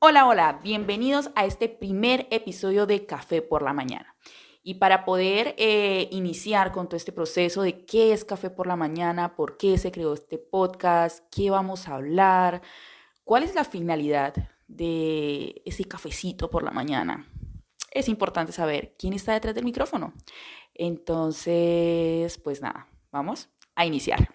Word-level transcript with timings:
Hola, 0.00 0.28
hola, 0.28 0.60
bienvenidos 0.62 1.32
a 1.34 1.44
este 1.44 1.68
primer 1.68 2.28
episodio 2.30 2.86
de 2.86 3.04
Café 3.04 3.42
por 3.42 3.62
la 3.62 3.72
Mañana. 3.72 4.14
Y 4.62 4.74
para 4.74 5.04
poder 5.04 5.56
eh, 5.58 6.08
iniciar 6.12 6.70
con 6.70 6.86
todo 6.86 6.96
este 6.96 7.10
proceso 7.10 7.62
de 7.62 7.84
qué 7.84 8.12
es 8.12 8.24
Café 8.24 8.48
por 8.48 8.68
la 8.68 8.76
Mañana, 8.76 9.34
por 9.34 9.56
qué 9.56 9.76
se 9.76 9.90
creó 9.90 10.14
este 10.14 10.38
podcast, 10.38 11.24
qué 11.32 11.50
vamos 11.50 11.88
a 11.88 11.96
hablar, 11.96 12.62
cuál 13.24 13.42
es 13.42 13.56
la 13.56 13.64
finalidad 13.64 14.34
de 14.68 15.62
ese 15.64 15.84
cafecito 15.84 16.48
por 16.48 16.62
la 16.62 16.70
mañana, 16.70 17.26
es 17.90 18.08
importante 18.08 18.52
saber 18.52 18.94
quién 18.96 19.14
está 19.14 19.32
detrás 19.32 19.56
del 19.56 19.64
micrófono. 19.64 20.12
Entonces, 20.74 22.38
pues 22.38 22.62
nada, 22.62 22.86
vamos 23.10 23.48
a 23.74 23.84
iniciar. 23.84 24.28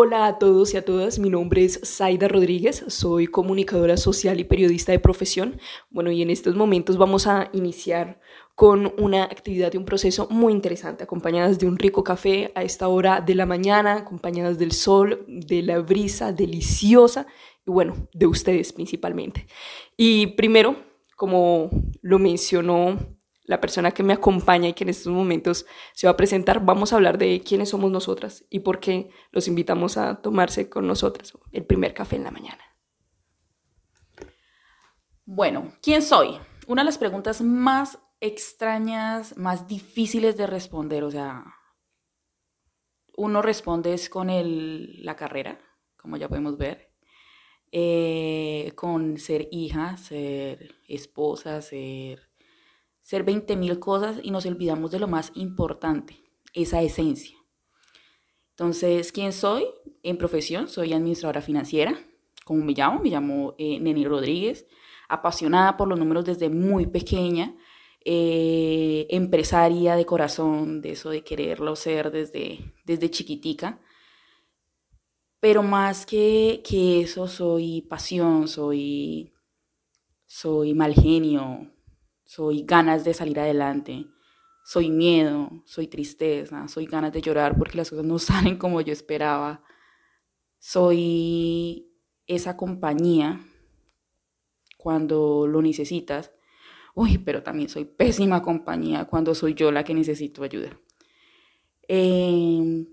Hola 0.00 0.28
a 0.28 0.38
todos 0.38 0.74
y 0.74 0.76
a 0.76 0.84
todas, 0.84 1.18
mi 1.18 1.28
nombre 1.28 1.64
es 1.64 1.80
Zaida 1.84 2.28
Rodríguez, 2.28 2.84
soy 2.86 3.26
comunicadora 3.26 3.96
social 3.96 4.38
y 4.38 4.44
periodista 4.44 4.92
de 4.92 5.00
profesión. 5.00 5.58
Bueno, 5.90 6.12
y 6.12 6.22
en 6.22 6.30
estos 6.30 6.54
momentos 6.54 6.96
vamos 6.96 7.26
a 7.26 7.50
iniciar 7.52 8.20
con 8.54 8.94
una 8.96 9.24
actividad 9.24 9.72
y 9.74 9.76
un 9.76 9.84
proceso 9.84 10.28
muy 10.30 10.52
interesante, 10.52 11.02
acompañadas 11.02 11.58
de 11.58 11.66
un 11.66 11.76
rico 11.76 12.04
café 12.04 12.52
a 12.54 12.62
esta 12.62 12.86
hora 12.86 13.20
de 13.20 13.34
la 13.34 13.44
mañana, 13.44 13.94
acompañadas 13.94 14.56
del 14.56 14.70
sol, 14.70 15.24
de 15.26 15.62
la 15.62 15.80
brisa 15.80 16.30
deliciosa 16.30 17.26
y 17.66 17.70
bueno, 17.72 18.08
de 18.12 18.26
ustedes 18.28 18.72
principalmente. 18.72 19.48
Y 19.96 20.28
primero, 20.28 20.76
como 21.16 21.70
lo 22.02 22.20
mencionó 22.20 23.17
la 23.48 23.62
persona 23.62 23.92
que 23.92 24.02
me 24.02 24.12
acompaña 24.12 24.68
y 24.68 24.74
que 24.74 24.84
en 24.84 24.90
estos 24.90 25.10
momentos 25.10 25.64
se 25.94 26.06
va 26.06 26.10
a 26.12 26.16
presentar, 26.18 26.62
vamos 26.62 26.92
a 26.92 26.96
hablar 26.96 27.16
de 27.16 27.40
quiénes 27.40 27.70
somos 27.70 27.90
nosotras 27.90 28.44
y 28.50 28.60
por 28.60 28.78
qué 28.78 29.08
los 29.32 29.48
invitamos 29.48 29.96
a 29.96 30.20
tomarse 30.20 30.68
con 30.68 30.86
nosotras 30.86 31.32
el 31.50 31.64
primer 31.64 31.94
café 31.94 32.16
en 32.16 32.24
la 32.24 32.30
mañana. 32.30 32.62
Bueno, 35.24 35.72
¿quién 35.80 36.02
soy? 36.02 36.38
Una 36.66 36.82
de 36.82 36.86
las 36.86 36.98
preguntas 36.98 37.40
más 37.40 37.98
extrañas, 38.20 39.38
más 39.38 39.66
difíciles 39.66 40.36
de 40.36 40.46
responder, 40.46 41.02
o 41.02 41.10
sea, 41.10 41.42
uno 43.16 43.40
responde 43.40 43.94
es 43.94 44.10
con 44.10 44.28
el, 44.28 45.02
la 45.02 45.16
carrera, 45.16 45.58
como 45.96 46.18
ya 46.18 46.28
podemos 46.28 46.58
ver, 46.58 46.92
eh, 47.72 48.72
con 48.74 49.16
ser 49.16 49.48
hija, 49.50 49.96
ser 49.96 50.74
esposa, 50.86 51.62
ser 51.62 52.28
ser 53.08 53.24
20 53.24 53.56
mil 53.56 53.78
cosas 53.78 54.20
y 54.22 54.30
nos 54.30 54.44
olvidamos 54.44 54.90
de 54.90 54.98
lo 54.98 55.08
más 55.08 55.32
importante, 55.34 56.22
esa 56.52 56.82
esencia. 56.82 57.38
Entonces, 58.50 59.12
¿quién 59.12 59.32
soy? 59.32 59.64
En 60.02 60.18
profesión, 60.18 60.68
soy 60.68 60.92
administradora 60.92 61.40
financiera. 61.40 61.98
¿Cómo 62.44 62.62
me 62.62 62.74
llamo? 62.74 63.00
Me 63.00 63.08
llamo 63.08 63.54
eh, 63.56 63.80
Neni 63.80 64.04
Rodríguez, 64.04 64.66
apasionada 65.08 65.78
por 65.78 65.88
los 65.88 65.98
números 65.98 66.26
desde 66.26 66.50
muy 66.50 66.86
pequeña, 66.86 67.56
eh, 68.04 69.06
empresaria 69.08 69.96
de 69.96 70.04
corazón, 70.04 70.82
de 70.82 70.90
eso 70.90 71.08
de 71.08 71.24
quererlo 71.24 71.76
ser 71.76 72.10
desde, 72.10 72.74
desde 72.84 73.10
chiquitica. 73.10 73.80
Pero 75.40 75.62
más 75.62 76.04
que, 76.04 76.62
que 76.62 77.00
eso, 77.00 77.26
soy 77.26 77.80
pasión, 77.88 78.48
soy, 78.48 79.32
soy 80.26 80.74
mal 80.74 80.92
genio, 80.92 81.70
soy 82.28 82.62
ganas 82.64 83.04
de 83.04 83.14
salir 83.14 83.40
adelante, 83.40 84.04
soy 84.62 84.90
miedo, 84.90 85.62
soy 85.64 85.86
tristeza, 85.86 86.68
soy 86.68 86.84
ganas 86.84 87.10
de 87.10 87.22
llorar 87.22 87.56
porque 87.56 87.78
las 87.78 87.88
cosas 87.88 88.04
no 88.04 88.18
salen 88.18 88.58
como 88.58 88.82
yo 88.82 88.92
esperaba, 88.92 89.62
soy 90.58 91.90
esa 92.26 92.54
compañía 92.58 93.40
cuando 94.76 95.46
lo 95.46 95.62
necesitas. 95.62 96.30
Uy, 96.94 97.16
pero 97.16 97.42
también 97.42 97.70
soy 97.70 97.86
pésima 97.86 98.42
compañía 98.42 99.06
cuando 99.06 99.34
soy 99.34 99.54
yo 99.54 99.72
la 99.72 99.82
que 99.82 99.94
necesito 99.94 100.42
ayuda. 100.42 100.78
Em, 101.88 102.88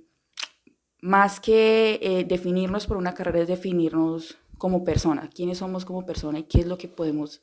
más 1.01 1.41
que 1.41 1.99
eh, 2.01 2.23
definirnos 2.23 2.87
por 2.87 2.95
una 2.95 3.13
carrera 3.13 3.41
es 3.41 3.49
definirnos 3.49 4.37
como 4.57 4.85
persona, 4.85 5.29
quiénes 5.29 5.57
somos 5.57 5.83
como 5.83 6.05
persona 6.05 6.39
y 6.39 6.43
qué 6.43 6.59
es 6.61 6.67
lo 6.67 6.77
que 6.77 6.87
podemos 6.87 7.41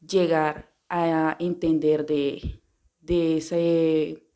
llegar 0.00 0.69
a 0.90 1.36
entender 1.38 2.04
de, 2.04 2.62
de 3.00 3.38
ese 3.38 4.26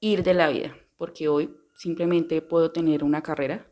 ir 0.00 0.22
de 0.22 0.34
la 0.34 0.48
vida, 0.48 0.76
porque 0.96 1.28
hoy 1.28 1.54
simplemente 1.76 2.42
puedo 2.42 2.72
tener 2.72 3.04
una 3.04 3.22
carrera, 3.22 3.70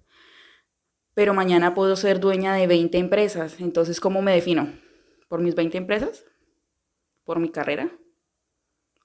pero 1.14 1.34
mañana 1.34 1.74
puedo 1.74 1.96
ser 1.96 2.20
dueña 2.20 2.54
de 2.54 2.66
20 2.66 2.96
empresas. 2.98 3.60
Entonces, 3.60 3.98
¿cómo 3.98 4.22
me 4.22 4.32
defino? 4.32 4.72
¿Por 5.28 5.40
mis 5.40 5.54
20 5.54 5.76
empresas? 5.76 6.24
¿Por 7.24 7.40
mi 7.40 7.48
carrera? 7.48 7.90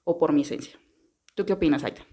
¿O 0.04 0.18
por 0.18 0.32
mi 0.32 0.42
esencia? 0.42 0.78
¿Tú 1.34 1.44
qué 1.44 1.54
opinas, 1.54 1.82
Aita? 1.82 2.06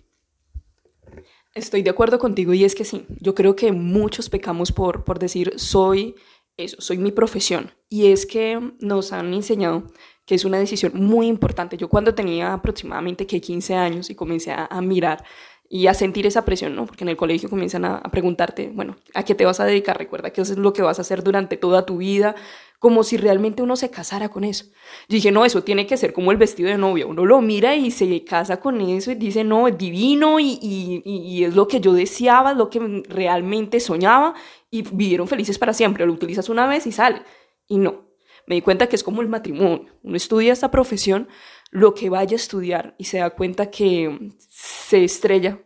Estoy 1.54 1.84
de 1.84 1.90
acuerdo 1.90 2.18
contigo 2.18 2.54
y 2.54 2.64
es 2.64 2.76
que 2.76 2.86
sí, 2.86 3.06
yo 3.20 3.36
creo 3.36 3.56
que 3.56 3.74
muchos 3.74 4.30
pecamos 4.30 4.72
por, 4.72 5.04
por 5.04 5.20
decir 5.20 5.54
soy 5.58 6.16
eso, 6.58 6.78
soy 6.80 6.98
mi 6.98 7.12
profesión. 7.12 7.72
Y 7.90 8.08
es 8.08 8.26
que 8.26 8.60
nos 8.80 9.12
han 9.14 9.34
enseñado 9.34 9.88
que 10.26 10.36
es 10.36 10.46
una 10.46 10.60
decisión 10.60 10.94
muy 10.96 11.28
importante. 11.28 11.78
Yo 11.78 11.90
cuando 11.90 12.14
tenía 12.14 12.54
aproximadamente 12.54 13.26
que 13.26 13.42
15 13.42 13.76
años 13.76 14.10
y 14.10 14.16
comencé 14.16 14.52
a, 14.52 14.82
mirar 14.82 15.24
y 15.70 15.88
a 15.88 15.94
sentir 15.94 16.26
esa 16.28 16.46
presión, 16.46 16.76
¿no? 16.76 16.86
Porque 16.86 17.04
en 17.04 17.10
el 17.10 17.18
colegio 17.18 17.50
comienzan 17.50 17.86
a, 17.86 18.02
preguntarte, 18.04 18.72
bueno, 18.74 18.98
¿a 19.14 19.24
qué 19.24 19.36
te 19.36 19.46
vas 19.46 19.60
a 19.60 19.66
dedicar? 19.66 19.98
Recuerda 19.98 20.32
que 20.32 20.42
eso 20.42 20.54
es 20.54 20.60
lo 20.60 20.74
que 20.74 20.82
vas 20.82 21.00
a 21.00 21.02
hacer 21.02 21.24
durante 21.24 21.58
toda 21.58 21.86
tu 21.86 21.98
vida, 21.98 22.36
como 22.78 23.04
si 23.04 23.18
realmente 23.18 23.62
uno 23.62 23.76
se 23.76 23.90
casara 23.90 24.30
con 24.30 24.44
eso. 24.44 24.66
Yo 25.08 25.16
dije, 25.16 25.32
no, 25.32 25.46
eso 25.46 25.64
tiene 25.64 25.86
que 25.86 25.98
ser 25.98 26.14
como 26.14 26.32
el 26.32 26.38
vestido 26.38 26.70
de 26.70 26.78
novia. 26.78 27.06
Uno 27.06 27.26
lo 27.26 27.42
mira 27.42 27.76
y 27.76 27.92
se 27.92 28.24
casa 28.24 28.60
con 28.60 28.82
eso 28.82 29.12
y 29.12 29.16
dice, 29.16 29.44
no, 29.44 29.68
es 29.68 29.78
divino 29.78 30.40
y, 30.40 30.60
y, 30.62 31.02
y 31.06 31.44
es 31.44 31.56
lo 31.56 31.68
que 31.68 31.80
yo 31.80 31.94
deseaba, 31.94 32.52
es 32.52 32.58
lo 32.58 32.70
que 32.70 33.04
realmente 33.08 33.80
soñaba 33.80 34.34
y 34.70 34.82
vivieron 34.82 35.28
felices 35.28 35.60
para 35.60 35.74
siempre. 35.74 36.06
Lo 36.06 36.14
utilizas 36.14 36.50
una 36.50 36.68
vez 36.68 36.88
y 36.88 36.92
sale. 36.92 37.22
Y 37.68 37.78
no, 37.78 38.11
me 38.48 38.56
di 38.56 38.62
cuenta 38.62 38.88
que 38.88 38.96
es 38.96 39.04
como 39.04 39.22
el 39.22 39.30
matrimonio. 39.30 39.94
Uno 40.04 40.18
estudia 40.18 40.54
esta 40.54 40.72
profesión, 40.72 41.28
lo 41.70 41.94
que 41.94 42.10
vaya 42.10 42.34
a 42.34 42.36
estudiar 42.36 42.96
y 42.98 43.06
se 43.06 43.20
da 43.20 43.30
cuenta 43.32 43.72
que 43.72 44.32
se 44.50 45.04
estrella 45.04 45.62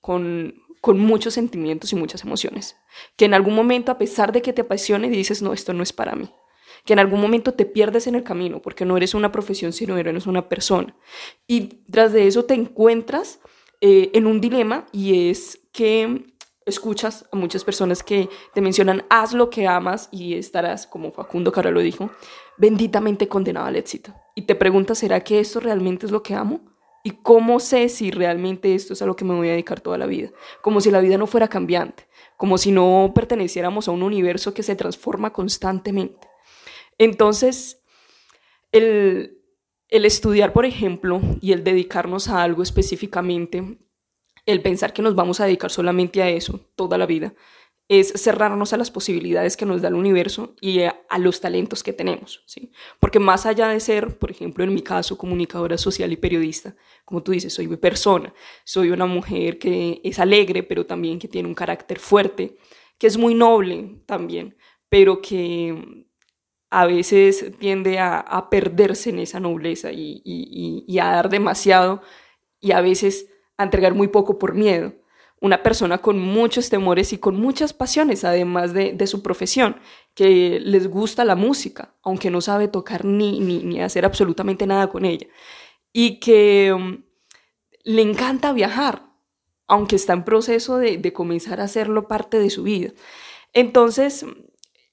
con, 0.00 0.54
con 0.80 0.98
muchos 0.98 1.34
sentimientos 1.34 1.92
y 1.92 1.96
muchas 1.96 2.24
emociones. 2.24 2.76
Que 3.16 3.26
en 3.26 3.34
algún 3.34 3.54
momento, 3.54 3.92
a 3.92 3.98
pesar 3.98 4.32
de 4.32 4.42
que 4.42 4.52
te 4.52 4.62
apasione, 4.62 5.10
dices, 5.10 5.42
no, 5.42 5.52
esto 5.52 5.72
no 5.72 5.82
es 5.82 5.92
para 5.92 6.14
mí. 6.14 6.30
Que 6.84 6.94
en 6.94 6.98
algún 6.98 7.20
momento 7.20 7.52
te 7.52 7.66
pierdes 7.66 8.06
en 8.06 8.14
el 8.14 8.22
camino 8.22 8.62
porque 8.62 8.86
no 8.86 8.96
eres 8.96 9.14
una 9.14 9.32
profesión, 9.32 9.72
sino 9.72 9.98
eres 9.98 10.26
una 10.26 10.48
persona. 10.48 10.96
Y 11.46 11.82
tras 11.90 12.12
de 12.12 12.26
eso 12.26 12.46
te 12.46 12.54
encuentras 12.54 13.40
eh, 13.82 14.10
en 14.14 14.26
un 14.26 14.40
dilema 14.40 14.86
y 14.92 15.30
es 15.30 15.60
que 15.72 16.24
escuchas 16.70 17.28
a 17.30 17.36
muchas 17.36 17.64
personas 17.64 18.02
que 18.02 18.28
te 18.54 18.62
mencionan, 18.62 19.04
haz 19.10 19.34
lo 19.34 19.50
que 19.50 19.66
amas 19.66 20.08
y 20.10 20.34
estarás, 20.34 20.86
como 20.86 21.12
Facundo 21.12 21.52
Caro 21.52 21.70
lo 21.70 21.80
dijo, 21.80 22.10
benditamente 22.56 23.28
condenado 23.28 23.66
al 23.66 23.76
éxito. 23.76 24.14
Y 24.34 24.42
te 24.42 24.54
preguntas, 24.54 24.98
¿será 24.98 25.20
que 25.20 25.40
esto 25.40 25.60
realmente 25.60 26.06
es 26.06 26.12
lo 26.12 26.22
que 26.22 26.34
amo? 26.34 26.60
¿Y 27.02 27.22
cómo 27.22 27.60
sé 27.60 27.88
si 27.88 28.10
realmente 28.10 28.74
esto 28.74 28.92
es 28.92 29.02
a 29.02 29.06
lo 29.06 29.16
que 29.16 29.24
me 29.24 29.34
voy 29.34 29.48
a 29.48 29.52
dedicar 29.52 29.80
toda 29.80 29.96
la 29.98 30.06
vida? 30.06 30.30
Como 30.62 30.80
si 30.80 30.90
la 30.90 31.00
vida 31.00 31.16
no 31.16 31.26
fuera 31.26 31.48
cambiante, 31.48 32.06
como 32.36 32.58
si 32.58 32.72
no 32.72 33.12
perteneciéramos 33.14 33.88
a 33.88 33.92
un 33.92 34.02
universo 34.02 34.52
que 34.52 34.62
se 34.62 34.76
transforma 34.76 35.32
constantemente. 35.32 36.28
Entonces, 36.98 37.82
el, 38.72 39.38
el 39.88 40.04
estudiar, 40.04 40.52
por 40.52 40.66
ejemplo, 40.66 41.20
y 41.40 41.52
el 41.52 41.64
dedicarnos 41.64 42.28
a 42.28 42.42
algo 42.42 42.62
específicamente, 42.62 43.78
el 44.46 44.62
pensar 44.62 44.92
que 44.92 45.02
nos 45.02 45.14
vamos 45.14 45.40
a 45.40 45.46
dedicar 45.46 45.70
solamente 45.70 46.22
a 46.22 46.28
eso 46.28 46.60
toda 46.76 46.98
la 46.98 47.06
vida 47.06 47.34
es 47.90 48.12
cerrarnos 48.22 48.72
a 48.72 48.76
las 48.76 48.88
posibilidades 48.88 49.56
que 49.56 49.66
nos 49.66 49.82
da 49.82 49.88
el 49.88 49.94
universo 49.94 50.54
y 50.60 50.82
a, 50.82 50.94
los 51.18 51.40
talentos 51.40 51.82
que 51.82 51.92
tenemos, 51.92 52.44
¿sí? 52.46 52.70
Porque 53.00 53.18
más 53.18 53.46
allá 53.46 53.66
de 53.66 53.80
ser, 53.80 54.16
por 54.16 54.30
ejemplo, 54.30 54.62
en 54.62 54.72
mi 54.72 54.80
caso, 54.80 55.18
comunicadora 55.18 55.76
social 55.76 56.12
y 56.12 56.16
periodista, 56.16 56.76
como 57.04 57.24
tú 57.24 57.32
dices, 57.32 57.52
soy 57.52 57.66
mi 57.66 57.76
persona, 57.76 58.32
soy 58.62 58.90
una 58.90 59.06
mujer 59.06 59.58
que 59.58 60.00
es 60.04 60.20
alegre, 60.20 60.62
pero 60.62 60.86
también 60.86 61.18
que 61.18 61.26
tiene 61.26 61.48
un 61.48 61.54
carácter 61.56 61.98
fuerte, 61.98 62.56
que 62.96 63.08
es 63.08 63.18
muy 63.18 63.34
noble 63.34 64.02
también, 64.06 64.56
pero 64.88 65.20
que 65.20 66.06
a 66.70 66.86
veces 66.86 67.50
tiende 67.58 67.98
a, 67.98 68.46
perderse 68.52 69.10
en 69.10 69.18
esa 69.18 69.40
nobleza 69.40 69.90
y, 69.90 70.22
y 70.24 70.98
a 71.00 71.06
dar 71.06 71.28
demasiado 71.28 72.02
y 72.60 72.70
a 72.70 72.80
veces 72.80 73.26
a 73.60 73.64
entregar 73.64 73.94
muy 73.94 74.08
poco 74.08 74.38
por 74.38 74.54
miedo. 74.54 74.94
Una 75.40 75.62
persona 75.62 75.98
con 75.98 76.18
muchos 76.18 76.68
temores 76.68 77.12
y 77.12 77.18
con 77.18 77.40
muchas 77.40 77.72
pasiones, 77.72 78.24
además 78.24 78.74
de, 78.74 79.06
su 79.06 79.22
profesión, 79.22 79.76
que 80.14 80.60
les 80.60 80.88
gusta 80.88 81.24
la 81.24 81.34
música, 81.34 81.94
aunque 82.02 82.30
no 82.30 82.40
sabe 82.40 82.68
tocar 82.68 83.04
ni, 83.04 83.40
ni, 83.40 83.80
hacer 83.80 84.04
absolutamente 84.04 84.66
nada 84.66 84.88
con 84.88 85.04
ella. 85.04 85.26
Y 85.92 86.20
que 86.20 86.72
um, 86.74 87.02
le 87.84 88.02
encanta 88.02 88.52
viajar, 88.52 89.06
aunque 89.66 89.96
está 89.96 90.12
en 90.12 90.24
proceso 90.24 90.78
de, 90.78 90.98
de 90.98 91.12
comenzar 91.12 91.60
a 91.60 91.64
hacerlo 91.64 92.06
parte 92.06 92.38
de 92.38 92.50
su 92.50 92.62
vida. 92.62 92.92
Entonces, 93.54 94.26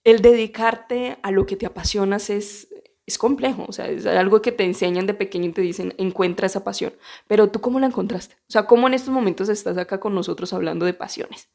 el 0.06 0.22
dedicarte 0.22 1.18
a 1.24 1.32
lo 1.32 1.46
que 1.46 1.58
te 1.58 1.66
apasionas 1.66 2.30
es, 2.30 2.67
es 3.08 3.18
complejo, 3.18 3.66
o 3.68 3.72
sea, 3.72 3.88
es 3.88 4.06
algo 4.06 4.42
que 4.42 4.52
te 4.52 4.66
enseñan 4.66 5.08
de 5.08 5.14
pequeño 5.14 5.46
y 5.46 5.54
te 5.54 5.62
dicen, 5.62 5.96
encuentra 5.98 6.46
esa 6.46 6.66
pasión. 6.66 6.94
Pero 7.26 7.50
tú, 7.50 7.62
¿cómo 7.62 7.80
la 7.80 7.88
encontraste? 7.88 8.36
O 8.36 8.52
sea, 8.52 8.68
¿cómo 8.68 8.86
en 8.88 8.94
estos 8.94 9.14
momentos 9.14 9.48
estás 9.48 9.78
acá 9.78 10.02
con 10.02 10.14
nosotros 10.14 10.52
hablando 10.52 10.86
de 10.86 10.94
pasiones? 10.94 11.50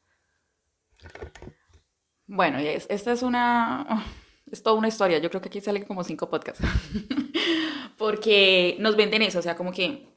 Bueno, 2.26 2.58
esta 2.58 3.12
es 3.12 3.22
una, 3.22 4.02
es 4.50 4.62
toda 4.62 4.76
una 4.76 4.88
historia. 4.88 5.19
Yo 5.19 5.28
creo 5.28 5.43
que 5.43 5.49
aquí 5.49 5.60
salen 5.60 5.84
como 5.84 6.02
cinco 6.04 6.31
podcasts. 6.31 6.64
Porque 7.98 8.76
nos 8.81 8.96
venden 8.96 9.20
eso, 9.20 9.38
o 9.38 9.43
sea, 9.43 9.55
como 9.55 9.72
que 9.72 10.08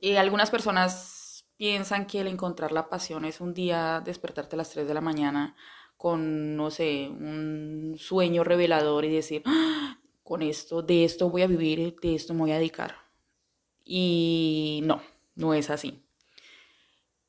eh, 0.00 0.18
algunas 0.18 0.50
personas 0.50 1.46
piensan 1.56 2.06
que 2.06 2.20
el 2.20 2.26
encontrar 2.26 2.72
la 2.72 2.88
pasión 2.88 3.24
es 3.24 3.40
un 3.40 3.54
día 3.54 4.02
despertarte 4.04 4.56
a 4.56 4.58
las 4.58 4.70
3 4.70 4.88
de 4.88 4.94
la 4.94 5.00
mañana 5.00 5.54
con, 5.96 6.56
no 6.56 6.72
sé, 6.72 7.08
un 7.08 7.94
sueño 7.96 8.42
revelador 8.42 9.04
y 9.04 9.14
decir, 9.14 9.44
¡Ah! 9.46 10.01
Con 10.32 10.40
esto, 10.40 10.80
de 10.80 11.04
esto 11.04 11.28
voy 11.28 11.42
a 11.42 11.46
vivir, 11.46 11.94
de 12.00 12.14
esto 12.14 12.32
me 12.32 12.40
voy 12.40 12.52
a 12.52 12.56
dedicar. 12.56 12.96
Y 13.84 14.80
no, 14.82 15.02
no 15.34 15.52
es 15.52 15.68
así. 15.68 16.06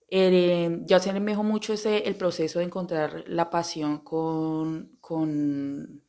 Eh, 0.08 0.80
yo 0.86 0.96
asemejo 0.96 1.44
mucho 1.44 1.74
ese, 1.74 2.08
el 2.08 2.16
proceso 2.16 2.60
de 2.60 2.66
encontrar 2.66 3.26
la 3.28 3.50
pasión 3.50 3.98
con, 3.98 4.96
con 5.02 6.02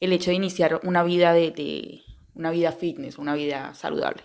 el 0.00 0.12
hecho 0.12 0.32
de 0.32 0.36
iniciar 0.36 0.80
una 0.82 1.04
vida 1.04 1.32
de, 1.32 1.52
de, 1.52 2.02
una 2.34 2.50
vida 2.50 2.72
fitness, 2.72 3.18
una 3.18 3.36
vida 3.36 3.72
saludable. 3.74 4.24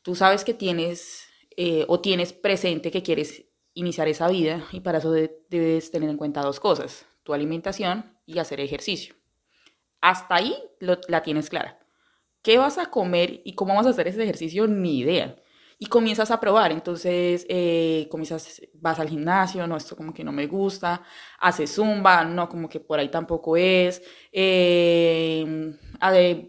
Tú 0.00 0.14
sabes 0.14 0.44
que 0.44 0.54
tienes 0.54 1.26
eh, 1.58 1.84
o 1.88 2.00
tienes 2.00 2.32
presente 2.32 2.90
que 2.90 3.02
quieres 3.02 3.44
iniciar 3.74 4.08
esa 4.08 4.28
vida 4.28 4.64
y 4.72 4.80
para 4.80 4.96
eso 4.96 5.12
debes 5.12 5.90
tener 5.90 6.08
en 6.08 6.16
cuenta 6.16 6.40
dos 6.40 6.58
cosas, 6.58 7.04
tu 7.22 7.34
alimentación 7.34 8.16
y 8.24 8.38
hacer 8.38 8.60
ejercicio. 8.60 9.14
Hasta 10.02 10.34
ahí 10.34 10.54
la 10.80 11.22
tienes 11.22 11.48
clara. 11.48 11.78
¿Qué 12.42 12.58
vas 12.58 12.76
a 12.76 12.86
comer 12.86 13.40
y 13.44 13.54
cómo 13.54 13.74
vas 13.74 13.86
a 13.86 13.90
hacer 13.90 14.08
ese 14.08 14.22
ejercicio? 14.22 14.66
Ni 14.66 14.98
idea. 14.98 15.36
Y 15.78 15.86
comienzas 15.86 16.30
a 16.30 16.38
probar, 16.38 16.70
entonces 16.70 17.46
eh, 17.48 18.06
comienzas, 18.10 18.62
vas 18.74 19.00
al 19.00 19.08
gimnasio, 19.08 19.66
no, 19.66 19.76
esto 19.76 19.96
como 19.96 20.12
que 20.12 20.22
no 20.22 20.30
me 20.30 20.46
gusta, 20.46 21.02
haces 21.40 21.74
zumba, 21.74 22.24
no, 22.24 22.48
como 22.48 22.68
que 22.68 22.78
por 22.78 23.00
ahí 23.00 23.08
tampoco 23.10 23.56
es, 23.56 24.00
eh, 24.30 25.76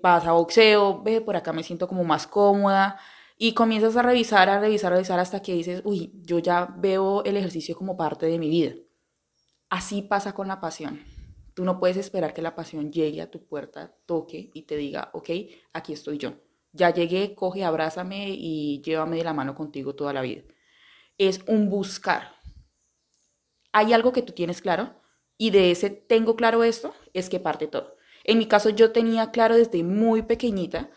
vas 0.02 0.26
a 0.26 0.32
boxeo, 0.34 1.02
ve, 1.02 1.22
por 1.22 1.36
acá 1.36 1.52
me 1.52 1.64
siento 1.64 1.88
como 1.88 2.04
más 2.04 2.28
cómoda, 2.28 3.00
y 3.38 3.54
comienzas 3.54 3.98
a 3.98 4.04
revisar, 4.04 4.50
a 4.50 4.60
revisar, 4.60 4.94
a 4.94 4.96
revisar 4.98 5.20
hasta 5.20 5.42
que 5.42 5.54
dices, 5.54 5.82
uy, 5.84 6.12
yo 6.22 6.38
ya 6.38 6.68
veo 6.78 7.24
el 7.24 7.36
ejercicio 7.38 7.76
como 7.76 7.98
parte 7.98 8.28
de 8.28 8.38
mi 8.38 8.50
vida. 8.50 8.74
Así 9.70 10.04
pasa 10.04 10.34
con 10.34 10.48
la 10.48 10.62
pasión. 10.62 11.13
Tú 11.54 11.64
no 11.66 11.80
puedes 11.80 11.98
esperar 11.98 12.34
que 12.34 12.42
la 12.42 12.56
pasión 12.56 12.92
llegue 12.92 13.22
a 13.22 13.30
tu 13.30 13.46
puerta, 13.46 13.96
toque 14.06 14.50
y 14.54 14.64
te 14.64 14.76
diga, 14.76 15.10
ok, 15.14 15.30
aquí 15.74 15.94
estoy 15.94 16.18
yo. 16.18 16.34
Ya 16.72 16.92
llegué, 16.92 17.36
coge, 17.36 17.64
abrázame 17.64 18.30
y 18.30 18.82
llévame 18.82 19.18
de 19.18 19.24
la 19.24 19.34
mano 19.34 19.54
contigo 19.56 19.96
toda 19.96 20.14
la 20.14 20.22
vida. 20.22 20.44
Es 21.18 21.42
un 21.48 21.70
buscar. 21.70 22.36
Hay 23.72 23.94
algo 23.94 24.12
que 24.12 24.24
tú 24.24 24.34
tienes 24.34 24.62
claro 24.62 24.96
y 25.38 25.52
de 25.52 25.72
ese 25.72 25.90
tengo 25.90 26.36
claro 26.36 26.64
esto 26.64 26.94
es 27.14 27.30
que 27.30 27.40
parte 27.40 27.68
todo. 27.68 27.98
En 28.24 28.38
mi 28.38 28.48
caso 28.48 28.70
yo 28.70 28.92
tenía 28.92 29.32
claro 29.32 29.56
desde 29.56 29.84
muy 29.84 30.24
pequeñita 30.24 30.90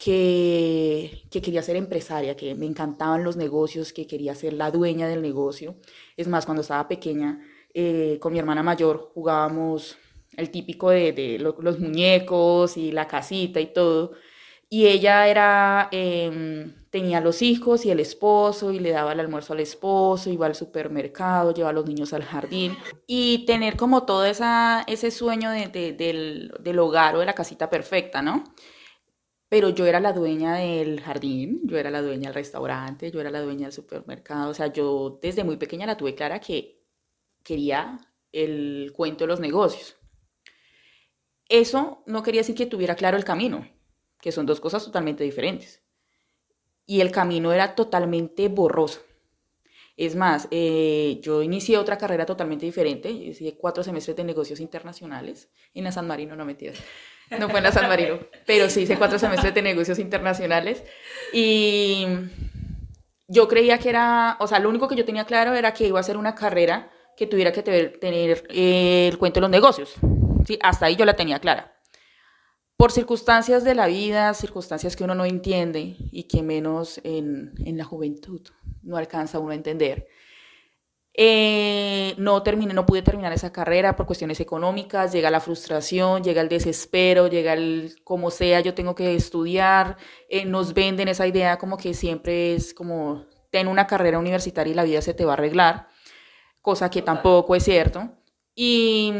que, 0.00 1.28
quería 1.30 1.62
ser 1.62 1.76
empresaria, 1.76 2.34
que 2.34 2.54
me 2.54 2.64
encantaban 2.64 3.22
los 3.22 3.36
negocios, 3.36 3.92
que 3.92 4.06
quería 4.06 4.34
ser 4.34 4.54
la 4.54 4.70
dueña 4.70 5.06
del 5.06 5.20
negocio. 5.20 5.76
Es 6.16 6.26
más, 6.26 6.46
cuando 6.46 6.62
estaba 6.62 6.88
pequeña, 6.88 7.40
eh, 7.74 8.18
con 8.20 8.32
mi 8.32 8.38
hermana 8.38 8.62
mayor 8.62 9.10
jugábamos 9.14 9.96
el 10.36 10.50
típico 10.50 10.90
de, 10.90 11.38
los 11.38 11.78
muñecos 11.78 12.76
y 12.76 12.92
la 12.92 13.06
casita 13.06 13.60
y 13.60 13.66
todo. 13.72 14.12
Y 14.68 14.86
ella 14.86 15.26
era, 15.28 15.88
em, 15.92 16.74
tenía 16.90 17.20
los 17.20 17.42
hijos 17.42 17.84
y 17.84 17.90
el 17.90 18.00
esposo 18.00 18.72
y 18.72 18.78
le 18.78 18.90
daba 18.92 19.12
el 19.12 19.20
almuerzo 19.20 19.52
al 19.52 19.60
esposo, 19.60 20.30
iba 20.30 20.46
al 20.46 20.54
supermercado, 20.54 21.52
llevaba 21.52 21.70
a 21.70 21.74
los 21.74 21.86
niños 21.86 22.12
al 22.12 22.22
jardín. 22.24 22.76
Y 23.06 23.44
tener 23.46 23.76
como 23.76 24.04
todo 24.04 24.24
esa, 24.24 24.84
ese 24.86 25.10
sueño 25.10 25.50
del, 25.50 26.52
del 26.60 26.78
hogar 26.78 27.16
o 27.16 27.20
de 27.20 27.26
la 27.26 27.34
casita 27.34 27.68
perfecta, 27.70 28.22
¿no? 28.22 28.44
pero 29.50 29.68
yo 29.70 29.84
era 29.84 29.98
la 30.00 30.12
dueña 30.12 30.54
del 30.54 31.00
jardín, 31.00 31.60
yo 31.64 31.76
era 31.76 31.90
la 31.90 32.02
dueña 32.02 32.28
del 32.28 32.34
restaurante, 32.34 33.10
yo 33.10 33.20
era 33.20 33.30
la 33.30 33.40
dueña 33.42 33.66
del 33.66 33.72
supermercado, 33.72 34.50
o 34.50 34.54
sea, 34.54 34.68
yo 34.68 35.18
desde 35.20 35.42
muy 35.42 35.56
pequeña 35.56 35.86
la 35.86 35.96
tuve 35.96 36.14
clara 36.14 36.38
que 36.40 36.79
quería 37.42 38.00
el 38.32 38.92
cuento 38.94 39.24
de 39.24 39.28
los 39.28 39.40
negocios. 39.40 39.96
Eso 41.48 42.02
no 42.06 42.22
quería 42.22 42.40
decir 42.40 42.54
que 42.54 42.66
tuviera 42.66 42.94
claro 42.94 43.16
el 43.16 43.24
camino, 43.24 43.68
que 44.20 44.32
son 44.32 44.46
dos 44.46 44.60
cosas 44.60 44.84
totalmente 44.84 45.24
diferentes. 45.24 45.82
Y 46.86 47.00
el 47.00 47.10
camino 47.10 47.52
era 47.52 47.74
totalmente 47.74 48.48
borroso. 48.48 49.00
Es 49.96 50.16
más, 50.16 50.48
eh, 50.50 51.18
yo 51.22 51.42
inicié 51.42 51.76
otra 51.76 51.98
carrera 51.98 52.24
totalmente 52.24 52.64
diferente, 52.64 53.10
hice 53.10 53.56
cuatro 53.56 53.82
semestres 53.82 54.16
de 54.16 54.24
negocios 54.24 54.60
internacionales 54.60 55.50
en 55.74 55.84
la 55.84 55.92
San 55.92 56.06
Marino, 56.06 56.36
no 56.36 56.44
mentiras. 56.44 56.78
No 57.38 57.48
fue 57.48 57.58
en 57.58 57.64
la 57.64 57.72
San 57.72 57.88
Marino, 57.88 58.18
pero 58.46 58.70
sí 58.70 58.82
hice 58.82 58.96
cuatro 58.96 59.18
semestres 59.18 59.52
de 59.52 59.62
negocios 59.62 59.98
internacionales. 59.98 60.82
Y 61.32 62.06
yo 63.28 63.46
creía 63.46 63.78
que 63.78 63.90
era, 63.90 64.36
o 64.40 64.46
sea, 64.46 64.58
lo 64.58 64.68
único 64.68 64.88
que 64.88 64.96
yo 64.96 65.04
tenía 65.04 65.24
claro 65.24 65.54
era 65.54 65.74
que 65.74 65.86
iba 65.86 66.00
a 66.00 66.04
ser 66.04 66.16
una 66.16 66.34
carrera 66.34 66.90
que 67.20 67.26
tuviera 67.26 67.52
que 67.52 67.62
tener, 67.62 68.46
eh, 68.48 69.08
el 69.12 69.18
cuento 69.18 69.40
de 69.40 69.42
los 69.42 69.50
negocios. 69.50 69.92
¿sí? 70.46 70.58
Hasta 70.62 70.86
ahí 70.86 70.96
yo 70.96 71.04
la 71.04 71.16
tenía 71.16 71.38
clara. 71.38 71.78
Por 72.78 72.92
circunstancias 72.92 73.62
de 73.62 73.74
la 73.74 73.88
vida, 73.88 74.32
circunstancias 74.32 74.96
que 74.96 75.04
uno 75.04 75.14
no 75.14 75.26
entiende 75.26 75.96
y 75.98 76.22
que 76.22 76.42
menos 76.42 76.98
en, 77.04 77.52
en 77.58 77.76
la 77.76 77.84
juventud 77.84 78.40
no 78.82 78.96
alcanza 78.96 79.38
uno 79.38 79.50
a 79.50 79.54
entender, 79.54 80.08
eh, 81.12 82.14
no 82.16 82.42
terminé, 82.42 82.72
no 82.72 82.86
pude 82.86 83.02
terminar 83.02 83.34
esa 83.34 83.52
carrera 83.52 83.96
por 83.96 84.06
cuestiones 84.06 84.40
económicas, 84.40 85.12
llega 85.12 85.30
la 85.30 85.40
frustración, 85.40 86.24
llega 86.24 86.40
el 86.40 86.48
desespero, 86.48 87.28
llega 87.28 87.52
el 87.52 87.96
como 88.02 88.30
sea, 88.30 88.60
yo 88.60 88.72
tengo 88.72 88.94
que 88.94 89.14
estudiar, 89.14 89.98
eh, 90.30 90.46
nos 90.46 90.72
venden 90.72 91.08
esa 91.08 91.26
idea 91.26 91.58
como 91.58 91.76
que 91.76 91.92
siempre 91.92 92.54
es 92.54 92.72
como 92.72 93.26
ten 93.50 93.68
una 93.68 93.86
carrera 93.86 94.18
universitaria 94.18 94.72
y 94.72 94.74
la 94.74 94.84
vida 94.84 95.02
se 95.02 95.12
te 95.12 95.26
va 95.26 95.32
a 95.32 95.34
arreglar, 95.34 95.88
cosa 96.60 96.90
que 96.90 97.02
tampoco 97.02 97.54
es 97.54 97.64
cierto. 97.64 98.10
Y 98.54 99.12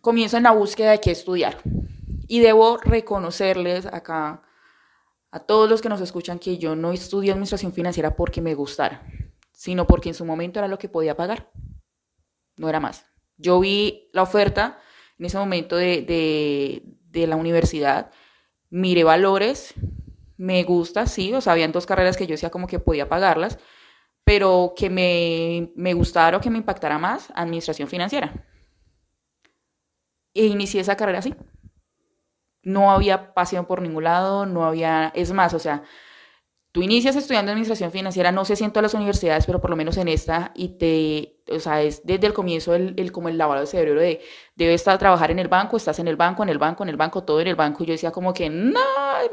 comienzo 0.00 0.36
en 0.36 0.42
la 0.42 0.52
búsqueda 0.52 0.92
de 0.92 1.00
qué 1.00 1.10
estudiar. 1.10 1.58
Y 2.26 2.40
debo 2.40 2.78
reconocerles 2.78 3.86
acá 3.86 4.42
a 5.30 5.40
todos 5.40 5.68
los 5.68 5.82
que 5.82 5.88
nos 5.88 6.00
escuchan 6.00 6.38
que 6.38 6.58
yo 6.58 6.76
no 6.76 6.92
estudié 6.92 7.32
administración 7.32 7.72
financiera 7.72 8.14
porque 8.16 8.40
me 8.40 8.54
gustara 8.54 9.02
sino 9.54 9.86
porque 9.86 10.10
en 10.10 10.14
su 10.14 10.26
momento 10.26 10.58
era 10.58 10.68
lo 10.68 10.78
que 10.78 10.88
podía 10.88 11.16
pagar. 11.16 11.50
No 12.56 12.68
era 12.68 12.80
más. 12.80 13.06
Yo 13.38 13.60
vi 13.60 14.10
la 14.12 14.22
oferta 14.22 14.78
en 15.18 15.26
ese 15.26 15.38
momento 15.38 15.76
de, 15.76 16.82
la 17.12 17.36
universidad, 17.36 18.10
miré 18.68 19.04
valores, 19.04 19.72
me 20.36 20.64
gusta, 20.64 21.06
sí, 21.06 21.32
o 21.32 21.40
sea, 21.40 21.52
habían 21.52 21.72
dos 21.72 21.86
carreras 21.86 22.16
que 22.16 22.26
yo 22.26 22.32
decía 22.32 22.50
como 22.50 22.66
que 22.66 22.80
podía 22.80 23.08
pagarlas, 23.08 23.58
pero 24.24 24.72
que 24.76 24.90
me, 24.90 25.72
me 25.76 25.94
gustara 25.94 26.38
o 26.38 26.40
que 26.40 26.50
me 26.50 26.58
impactara 26.58 26.98
más, 26.98 27.30
administración 27.34 27.88
financiera. 27.88 28.32
E 30.34 30.46
inicié 30.46 30.80
esa 30.80 30.96
carrera 30.96 31.18
así. 31.18 31.34
No 32.62 32.90
había 32.90 33.34
pasión 33.34 33.66
por 33.66 33.82
ningún 33.82 34.04
lado, 34.04 34.46
no 34.46 34.64
había, 34.64 35.12
es 35.14 35.32
más, 35.32 35.52
o 35.52 35.58
sea, 35.58 35.84
tú 36.74 36.82
inicias 36.82 37.14
estudiando 37.14 37.52
administración 37.52 37.92
financiera, 37.92 38.32
no 38.32 38.44
sé 38.44 38.56
si 38.56 38.64
en 38.64 38.72
las 38.74 38.94
universidades, 38.94 39.46
pero 39.46 39.60
por 39.60 39.70
lo 39.70 39.76
menos 39.76 39.96
en 39.96 40.08
esta, 40.08 40.50
y 40.56 40.70
te, 40.70 41.40
o 41.54 41.60
sea, 41.60 41.80
es 41.82 42.04
desde 42.04 42.26
el 42.26 42.32
comienzo 42.32 42.74
el, 42.74 42.94
el 42.96 43.12
como 43.12 43.28
el 43.28 43.38
lavado 43.38 43.60
de 43.60 43.68
cerebro 43.68 44.00
de, 44.00 44.20
debes 44.56 44.80
estar 44.80 44.92
a 44.92 44.98
trabajar 44.98 45.30
en 45.30 45.38
el 45.38 45.46
banco, 45.46 45.76
estás 45.76 46.00
en 46.00 46.08
el 46.08 46.16
banco, 46.16 46.42
en 46.42 46.48
el 46.48 46.58
banco, 46.58 46.82
en 46.82 46.88
el 46.88 46.96
banco, 46.96 47.22
todo 47.22 47.40
en 47.40 47.46
el 47.46 47.54
banco, 47.54 47.84
y 47.84 47.86
yo 47.86 47.92
decía 47.92 48.10
como 48.10 48.34
que, 48.34 48.50
no, 48.50 48.80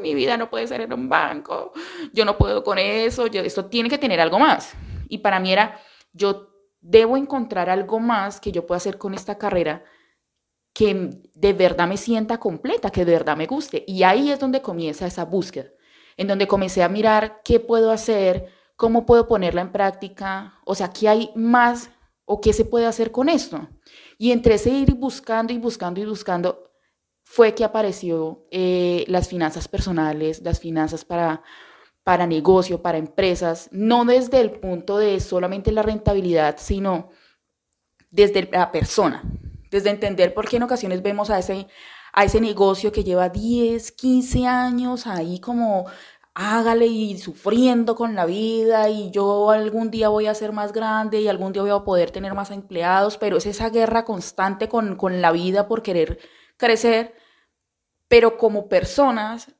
mi 0.03 0.13
vida 0.13 0.37
no 0.37 0.51
puede 0.51 0.67
ser 0.67 0.81
en 0.81 0.93
un 0.93 1.09
banco, 1.09 1.73
yo 2.13 2.25
no 2.25 2.37
puedo 2.37 2.63
con 2.63 2.77
eso, 2.77 3.25
yo, 3.25 3.41
esto 3.41 3.65
tiene 3.65 3.89
que 3.89 3.97
tener 3.97 4.21
algo 4.21 4.37
más. 4.37 4.75
Y 5.09 5.17
para 5.17 5.39
mí 5.39 5.51
era, 5.51 5.79
yo 6.13 6.47
debo 6.79 7.17
encontrar 7.17 7.71
algo 7.71 7.99
más 7.99 8.39
que 8.39 8.51
yo 8.51 8.67
pueda 8.67 8.77
hacer 8.77 8.99
con 8.99 9.15
esta 9.15 9.39
carrera 9.39 9.83
que 10.75 11.09
de 11.33 11.53
verdad 11.53 11.87
me 11.87 11.97
sienta 11.97 12.37
completa, 12.37 12.91
que 12.91 13.03
de 13.03 13.13
verdad 13.13 13.35
me 13.35 13.47
guste. 13.47 13.83
Y 13.87 14.03
ahí 14.03 14.29
es 14.29 14.39
donde 14.39 14.61
comienza 14.61 15.07
esa 15.07 15.25
búsqueda 15.25 15.71
en 16.21 16.27
donde 16.27 16.47
comencé 16.47 16.83
a 16.83 16.89
mirar 16.89 17.41
qué 17.43 17.59
puedo 17.59 17.89
hacer, 17.89 18.45
cómo 18.75 19.07
puedo 19.07 19.27
ponerla 19.27 19.61
en 19.61 19.71
práctica, 19.71 20.53
o 20.65 20.75
sea, 20.75 20.91
qué 20.91 21.09
hay 21.09 21.31
más 21.35 21.89
o 22.25 22.39
qué 22.39 22.53
se 22.53 22.63
puede 22.63 22.85
hacer 22.85 23.11
con 23.11 23.27
esto. 23.27 23.67
Y 24.19 24.31
entre 24.31 24.53
ese 24.53 24.69
ir 24.69 24.93
buscando 24.93 25.51
y 25.51 25.57
buscando 25.57 25.99
y 25.99 26.05
buscando, 26.05 26.71
fue 27.23 27.55
que 27.55 27.63
apareció 27.63 28.45
eh, 28.51 29.03
las 29.07 29.29
finanzas 29.29 29.67
personales, 29.67 30.43
las 30.43 30.59
finanzas 30.59 31.03
para, 31.03 31.41
para 32.03 32.27
negocio, 32.27 32.83
para 32.83 32.99
empresas, 32.99 33.67
no 33.71 34.05
desde 34.05 34.41
el 34.41 34.51
punto 34.51 34.99
de 34.99 35.19
solamente 35.19 35.71
la 35.71 35.81
rentabilidad, 35.81 36.57
sino 36.59 37.09
desde 38.11 38.47
la 38.51 38.71
persona, 38.71 39.23
desde 39.71 39.89
entender 39.89 40.35
por 40.35 40.47
qué 40.47 40.57
en 40.57 40.63
ocasiones 40.63 41.01
vemos 41.01 41.31
a 41.31 41.39
ese, 41.39 41.65
a 42.13 42.25
ese 42.25 42.39
negocio 42.41 42.91
que 42.91 43.03
lleva 43.03 43.29
10, 43.29 43.91
15 43.93 44.45
años 44.45 45.07
ahí 45.07 45.39
como 45.39 45.85
hágale 46.33 46.87
y 46.87 47.17
sufriendo 47.17 47.95
con 47.95 48.15
la 48.15 48.25
vida 48.25 48.89
y 48.89 49.11
yo 49.11 49.51
algún 49.51 49.91
día 49.91 50.09
voy 50.09 50.27
a 50.27 50.33
ser 50.33 50.53
más 50.53 50.71
grande 50.71 51.21
y 51.21 51.27
algún 51.27 51.53
día 51.53 51.61
voy 51.61 51.71
a 51.71 51.83
poder 51.83 52.11
tener 52.11 52.33
más 52.33 52.51
empleados, 52.51 53.17
pero 53.17 53.37
es 53.37 53.45
esa 53.45 53.69
guerra 53.69 54.05
constante 54.05 54.69
con, 54.69 54.95
con 54.95 55.21
la 55.21 55.31
vida 55.31 55.67
por 55.67 55.83
querer 55.83 56.19
crecer, 56.57 57.15
pero 58.07 58.37
como 58.37 58.69
personas 58.69 59.55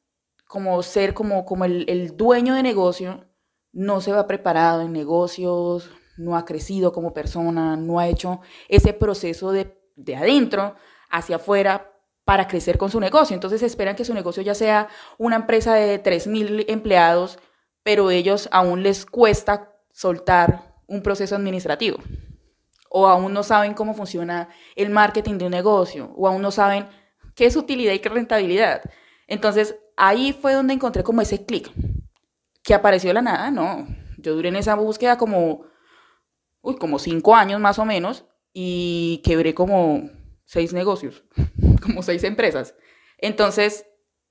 como 0.52 0.84
ser 0.84 1.14
como, 1.14 1.46
como 1.46 1.64
el, 1.64 2.18
dueño 2.18 2.56
de 2.56 2.62
negocio, 2.62 3.26
no 3.72 4.02
se 4.02 4.12
va 4.12 4.28
preparado 4.28 4.82
en 4.82 4.92
negocios, 4.92 5.90
no 6.18 6.36
ha 6.36 6.44
crecido 6.44 6.92
como 6.92 7.14
persona, 7.14 7.78
no 7.78 8.00
ha 8.00 8.10
hecho 8.10 8.42
ese 8.68 8.92
proceso 8.92 9.54
de, 9.54 9.82
de 9.96 10.18
adentro 10.18 10.76
hacia 11.10 11.38
afuera 11.38 11.91
para 12.26 12.48
crecer 12.48 12.78
con 12.78 12.92
su 12.92 13.00
negocio. 13.00 13.34
Entonces 13.34 13.64
esperan 13.64 13.96
que 13.96 14.06
su 14.06 14.14
negocio 14.14 14.44
ya 14.44 14.56
sea 14.56 14.90
una 15.18 15.36
empresa 15.36 15.74
de 15.74 16.02
3.000 16.02 16.66
empleados, 16.68 17.40
pero 17.84 18.12
ellos 18.12 18.48
aún 18.52 18.84
les 18.84 19.06
cuesta 19.06 19.74
soltar 19.92 20.76
un 20.88 21.02
proceso 21.02 21.36
administrativo. 21.36 21.98
O 22.90 23.08
aún 23.08 23.34
no 23.34 23.44
saben 23.44 23.74
cómo 23.74 23.94
funciona 23.94 24.50
el 24.76 24.90
marketing 24.90 25.38
de 25.38 25.46
un 25.46 25.52
negocio, 25.52 26.14
o 26.16 26.28
aún 26.28 26.42
no 26.42 26.52
saben 26.52 26.88
qué 27.36 27.46
es 27.46 27.56
utilidad 27.56 27.94
y 27.94 28.00
qué 28.00 28.10
rentabilidad. 28.10 28.82
Entonces, 29.28 29.78
ahí 29.96 30.34
fue 30.34 30.54
donde 30.54 30.74
encontré 30.74 31.04
como 31.04 31.22
ese 31.22 31.46
clic, 31.46 31.72
que 32.64 32.74
apareció 32.74 33.10
de 33.10 33.14
la 33.16 33.22
nada, 33.22 33.50
no. 33.52 33.88
Yo 34.18 34.36
duré 34.36 34.50
en 34.50 34.58
esa 34.58 34.76
búsqueda 34.76 35.18
como, 35.18 35.64
uy, 36.62 36.76
como 36.76 37.00
cinco 37.00 37.36
años 37.36 37.60
más 37.60 37.80
o 37.80 37.86
menos 37.86 38.26
y 38.54 39.22
quebré 39.24 39.54
como 39.54 40.10
seis 40.46 40.74
negocios, 40.74 41.24
como 41.82 42.04
seis 42.04 42.24
empresas. 42.24 42.76
Entonces, 43.18 43.86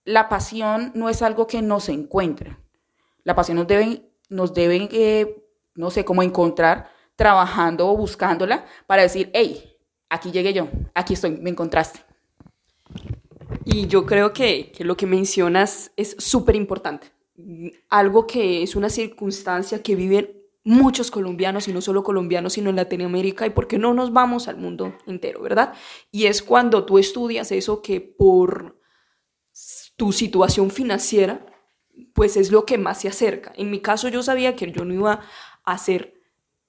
la 0.04 0.28
pasión 0.28 0.92
no 0.94 1.08
es 1.08 1.22
algo 1.22 1.46
que 1.46 1.62
nos 1.62 1.88
encuentre. 1.88 2.56
La 3.24 3.34
pasión 3.34 3.56
nos 3.56 3.66
deben, 3.66 4.08
nos 4.28 4.54
deben 4.54 4.88
eh, 4.92 5.36
no 5.74 5.90
sé, 5.90 6.04
cómo 6.04 6.22
encontrar 6.22 6.90
trabajando 7.16 7.88
o 7.88 7.96
buscándola 7.96 8.64
para 8.86 9.02
decir, 9.02 9.30
hey, 9.34 9.76
aquí 10.08 10.30
llegué 10.30 10.52
yo, 10.52 10.68
aquí 10.94 11.14
estoy, 11.14 11.32
me 11.32 11.50
encontraste. 11.50 12.00
Y 13.64 13.86
yo 13.86 14.06
creo 14.06 14.32
que, 14.32 14.72
que 14.72 14.84
lo 14.84 14.96
que 14.96 15.06
mencionas 15.06 15.92
es 15.96 16.16
súper 16.18 16.56
importante. 16.56 17.08
Algo 17.88 18.26
que 18.26 18.62
es 18.62 18.74
una 18.74 18.88
circunstancia 18.88 19.82
que 19.82 19.94
viven 19.94 20.39
muchos 20.64 21.10
colombianos, 21.10 21.68
y 21.68 21.72
no 21.72 21.80
solo 21.80 22.02
colombianos, 22.02 22.54
sino 22.54 22.70
en 22.70 22.76
Latinoamérica, 22.76 23.46
y 23.46 23.50
por 23.50 23.66
qué 23.66 23.78
no 23.78 23.94
nos 23.94 24.12
vamos 24.12 24.48
al 24.48 24.56
mundo 24.56 24.94
entero, 25.06 25.42
¿verdad? 25.42 25.74
Y 26.10 26.26
es 26.26 26.42
cuando 26.42 26.84
tú 26.84 26.98
estudias 26.98 27.52
eso 27.52 27.82
que 27.82 28.00
por 28.00 28.78
tu 29.96 30.12
situación 30.12 30.70
financiera, 30.70 31.46
pues 32.14 32.36
es 32.36 32.50
lo 32.50 32.64
que 32.64 32.78
más 32.78 33.00
se 33.00 33.08
acerca. 33.08 33.52
En 33.56 33.70
mi 33.70 33.80
caso 33.80 34.08
yo 34.08 34.22
sabía 34.22 34.56
que 34.56 34.70
yo 34.72 34.84
no 34.84 34.94
iba 34.94 35.20
a 35.64 35.72
hacer 35.72 36.14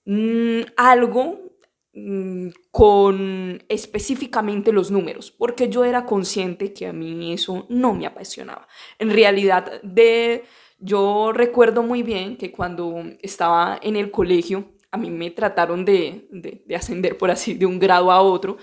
mm, 0.05 0.61
algo 0.77 1.51
Mm, 1.93 2.51
con 2.71 3.61
específicamente 3.67 4.71
los 4.71 4.91
números, 4.91 5.29
porque 5.29 5.67
yo 5.67 5.83
era 5.83 6.05
consciente 6.05 6.71
que 6.71 6.87
a 6.87 6.93
mí 6.93 7.33
eso 7.33 7.65
no 7.67 7.93
me 7.93 8.05
apasionaba. 8.05 8.65
En 8.97 9.09
realidad, 9.09 9.81
de, 9.83 10.45
yo 10.81 11.31
recuerdo 11.31 11.83
muy 11.83 12.03
bien 12.03 12.35
que 12.37 12.51
cuando 12.51 13.03
estaba 13.21 13.79
en 13.81 13.95
el 13.95 14.11
colegio, 14.11 14.73
a 14.89 14.97
mí 14.97 15.09
me 15.09 15.31
trataron 15.31 15.85
de, 15.85 16.27
de, 16.31 16.75
ascender, 16.75 17.17
por 17.17 17.31
así, 17.31 17.53
de 17.53 17.65
un 17.65 17.79
grado 17.79 18.11
a 18.11 18.21
otro, 18.21 18.57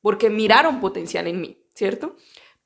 porque 0.00 0.30
miraron 0.30 0.80
potencial 0.80 1.26
en 1.26 1.40
mí, 1.40 1.62
¿cierto? 1.74 2.16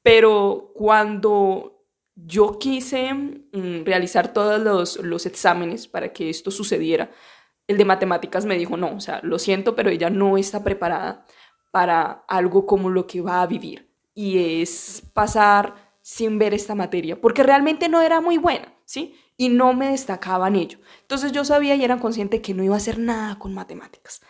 Pero 0.03 0.73
cuando 0.75 1.85
yo 2.15 2.59
quise 2.59 3.13
mm, 3.13 3.85
realizar 3.85 4.33
todos 4.33 4.61
los, 4.61 4.97
los 4.99 5.27
exámenes 5.27 5.89
para 5.89 6.13
que 6.13 6.31
esto 6.31 6.51
sucediera, 6.51 7.11
el 7.67 7.79
de 7.79 7.85
matemáticas 7.85 8.45
me 8.45 8.57
dijo, 8.57 8.77
no, 8.77 8.95
o 8.95 9.01
sea, 9.01 9.21
lo 9.23 9.39
siento, 9.39 9.75
pero 9.75 9.91
ella 9.91 10.11
no 10.11 10.39
está 10.39 10.63
preparada 10.63 11.27
para 11.71 12.25
algo 12.29 12.67
como 12.67 12.91
lo 12.91 13.07
que 13.07 13.21
va 13.21 13.43
a 13.43 13.47
vivir. 13.47 13.91
Y 14.15 14.63
es 14.63 15.03
pasar 15.13 15.75
sin 16.03 16.39
ver 16.39 16.53
esta 16.55 16.75
materia, 16.75 17.21
porque 17.21 17.43
realmente 17.43 17.89
no 17.89 18.01
era 18.01 18.21
muy 18.21 18.37
buena, 18.37 18.75
Y 19.37 19.49
no 19.49 19.73
me 19.73 19.91
destacaba 19.91 20.49
en 20.49 20.57
ello. 20.57 20.79
Entonces 21.01 21.33
yo 21.33 21.45
sabía 21.45 21.75
y 21.75 21.85
era 21.85 21.99
consciente 21.99 22.41
que 22.41 22.55
no 22.55 22.63
iba 22.63 22.75
a 22.75 22.79
hacer 22.79 22.99
nada 22.99 23.39
con 23.39 23.55
matemáticas. 23.55 24.23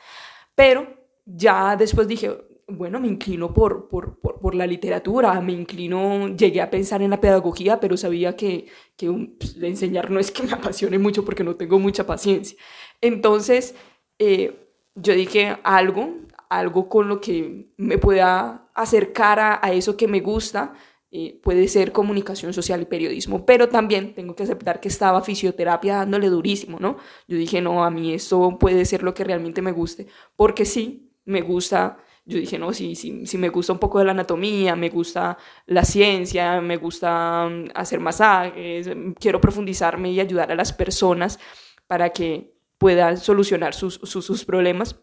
Pero 0.54 0.86
ya 1.24 1.76
después 1.76 2.08
dije, 2.08 2.30
bueno, 2.68 3.00
me 3.00 3.08
inclino 3.08 3.52
por, 3.52 3.88
por, 3.88 4.18
por, 4.18 4.54
la 4.54 4.66
literatura, 4.66 5.40
me 5.40 5.52
inclino, 5.52 6.28
llegué 6.28 6.60
a 6.60 6.70
pensar 6.70 7.02
en 7.02 7.10
la 7.10 7.20
pedagogía, 7.20 7.80
pero 7.80 7.96
sabía 7.96 8.36
que, 8.36 8.66
que 8.96 9.10
pues, 9.38 9.56
enseñar 9.62 10.10
no 10.10 10.20
es 10.20 10.30
que 10.30 10.42
me 10.42 10.52
apasione 10.52 10.98
mucho 10.98 11.24
porque 11.24 11.44
no 11.44 11.56
tengo 11.56 11.78
mucha 11.78 12.06
paciencia. 12.06 12.56
Entonces, 13.00 13.74
eh, 14.18 14.62
yo 14.94 15.14
dije 15.14 15.58
algo, 15.64 16.14
algo 16.48 16.88
con 16.88 17.08
lo 17.08 17.20
que 17.20 17.72
me 17.76 17.98
pueda 17.98 18.68
acercar 18.74 19.40
a, 19.40 19.72
eso 19.72 19.96
que 19.96 20.08
me 20.08 20.20
gusta, 20.20 20.74
eh, 21.12 21.38
puede 21.42 21.68
ser 21.68 21.92
comunicación 21.92 22.52
social 22.52 22.80
y 22.82 22.86
periodismo, 22.86 23.44
pero 23.46 23.68
también 23.68 24.14
tengo 24.14 24.34
que 24.34 24.44
aceptar 24.44 24.80
que 24.80 24.88
estaba 24.88 25.22
fisioterapia 25.22 25.96
dándole 25.96 26.28
durísimo, 26.28 26.78
¿no? 26.80 26.96
Yo 27.28 27.36
dije, 27.36 27.60
no, 27.60 27.84
a 27.84 27.90
mí 27.90 28.14
eso 28.14 28.58
puede 28.58 28.84
ser 28.86 29.02
lo 29.02 29.14
que 29.14 29.24
realmente 29.24 29.62
me 29.62 29.72
guste, 29.72 30.06
porque 30.36 30.64
sí, 30.64 31.12
me 31.24 31.42
gusta 31.42 31.98
yo 32.24 32.38
dije, 32.38 32.56
no, 32.58 32.72
si, 32.72 32.94
si, 32.94 33.26
si, 33.26 33.36
me 33.36 33.48
gusta 33.48 33.72
un 33.72 33.80
poco 33.80 33.98
de 33.98 34.04
la 34.04 34.12
anatomía, 34.12 34.76
me 34.76 34.90
gusta 34.90 35.36
la 35.66 35.84
ciencia, 35.84 36.60
me 36.60 36.76
gusta 36.76 37.48
mm, 37.48 37.70
hacer 37.74 37.98
masajes, 37.98 38.88
quiero 39.18 39.40
profundizarme 39.40 40.12
y 40.12 40.20
ayudar 40.20 40.52
a 40.52 40.54
las 40.54 40.72
personas 40.72 41.40
para 41.88 42.10
que 42.10 42.54
puedan 42.78 43.18
solucionar 43.18 43.74
sus, 43.74 43.94
sus, 43.94 44.44
problemas, 44.44 45.00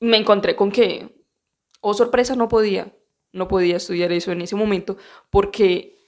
me 0.00 0.16
encontré 0.16 0.54
con 0.54 0.70
que, 0.70 1.24
oh 1.80 1.94
sorpresa, 1.94 2.36
no 2.36 2.48
podía, 2.48 2.96
no 3.36 3.48
podía 3.48 3.76
estudiar 3.76 4.12
eso 4.12 4.32
en 4.32 4.42
ese 4.42 4.56
momento 4.56 4.96
porque 5.30 5.98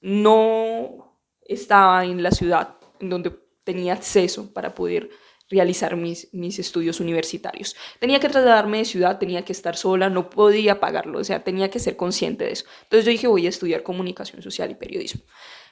no 0.00 1.18
estaba 1.40 2.04
en 2.04 2.22
la 2.22 2.30
ciudad 2.30 2.76
en 3.00 3.08
donde 3.08 3.30
tenía 3.64 3.92
acceso 3.94 4.52
para 4.52 4.74
poder 4.74 5.10
realizar 5.48 5.96
mis, 5.96 6.32
mis 6.32 6.58
estudios 6.58 6.98
universitarios. 6.98 7.76
Tenía 7.98 8.18
que 8.18 8.28
trasladarme 8.28 8.78
de 8.78 8.84
ciudad, 8.84 9.18
tenía 9.18 9.44
que 9.44 9.52
estar 9.52 9.76
sola, 9.76 10.08
no 10.08 10.30
podía 10.30 10.80
pagarlo, 10.80 11.18
o 11.18 11.24
sea, 11.24 11.44
tenía 11.44 11.70
que 11.70 11.78
ser 11.78 11.96
consciente 11.96 12.44
de 12.44 12.52
eso. 12.52 12.64
Entonces 12.84 13.04
yo 13.04 13.10
dije, 13.10 13.26
voy 13.26 13.46
a 13.46 13.50
estudiar 13.50 13.82
comunicación 13.82 14.42
social 14.42 14.70
y 14.70 14.74
periodismo. 14.74 15.22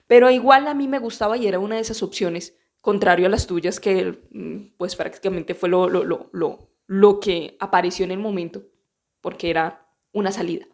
Pero 0.06 0.30
igual 0.30 0.68
a 0.68 0.74
mí 0.74 0.86
me 0.86 0.98
gustaba 0.98 1.36
y 1.36 1.46
era 1.46 1.58
una 1.58 1.76
de 1.76 1.82
esas 1.82 2.02
opciones 2.02 2.56
contrario 2.80 3.26
a 3.26 3.30
las 3.30 3.46
tuyas, 3.46 3.80
que 3.80 4.18
mm, 4.30 4.76
pues 4.76 4.96
prácticamente 4.96 5.54
fue 5.54 5.68
lo, 5.68 5.88
lo, 5.88 6.04
lo, 6.04 6.70
lo, 6.86 7.20
que 7.20 7.56
apareció 7.60 8.04
en 8.04 8.10
el 8.10 8.18
momento, 8.18 8.62
porque 9.20 9.50
era 9.50 9.86
una 10.12 10.32
salida. 10.32 10.66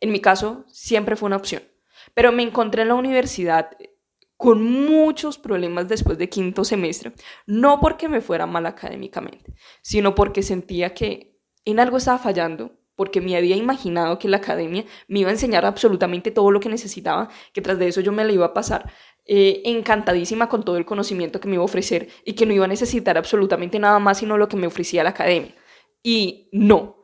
En 0.00 0.12
mi 0.12 0.20
caso, 0.20 0.64
siempre 0.68 1.16
fue 1.16 1.26
una 1.26 1.36
opción. 1.36 1.62
Pero 2.14 2.32
me 2.32 2.42
encontré 2.42 2.82
en 2.82 2.88
la 2.88 2.94
universidad 2.94 3.70
con 4.36 4.62
muchos 4.62 5.38
problemas 5.38 5.88
después 5.88 6.18
de 6.18 6.28
quinto 6.28 6.64
semestre, 6.64 7.12
no 7.46 7.80
porque 7.80 8.08
me 8.08 8.20
fuera 8.20 8.46
mal 8.46 8.66
académicamente, 8.66 9.54
sino 9.80 10.14
porque 10.14 10.42
sentía 10.42 10.92
que 10.92 11.38
en 11.64 11.80
algo 11.80 11.96
estaba 11.96 12.18
fallando, 12.18 12.72
porque 12.96 13.20
me 13.20 13.36
había 13.36 13.56
imaginado 13.56 14.18
que 14.18 14.28
la 14.28 14.36
academia 14.38 14.84
me 15.08 15.20
iba 15.20 15.30
a 15.30 15.32
enseñar 15.32 15.64
absolutamente 15.64 16.30
todo 16.30 16.50
lo 16.50 16.60
que 16.60 16.68
necesitaba, 16.68 17.28
que 17.52 17.60
tras 17.60 17.78
de 17.78 17.88
eso 17.88 18.00
yo 18.00 18.12
me 18.12 18.24
la 18.24 18.32
iba 18.32 18.46
a 18.46 18.54
pasar 18.54 18.92
eh, 19.24 19.62
encantadísima 19.64 20.48
con 20.48 20.64
todo 20.64 20.76
el 20.76 20.84
conocimiento 20.84 21.40
que 21.40 21.48
me 21.48 21.54
iba 21.54 21.62
a 21.62 21.64
ofrecer 21.64 22.08
y 22.24 22.34
que 22.34 22.44
no 22.44 22.52
iba 22.52 22.66
a 22.66 22.68
necesitar 22.68 23.16
absolutamente 23.16 23.78
nada 23.78 23.98
más 23.98 24.18
sino 24.18 24.36
lo 24.36 24.48
que 24.48 24.56
me 24.56 24.66
ofrecía 24.66 25.02
la 25.02 25.10
academia. 25.10 25.54
Y 26.02 26.50
no, 26.52 26.98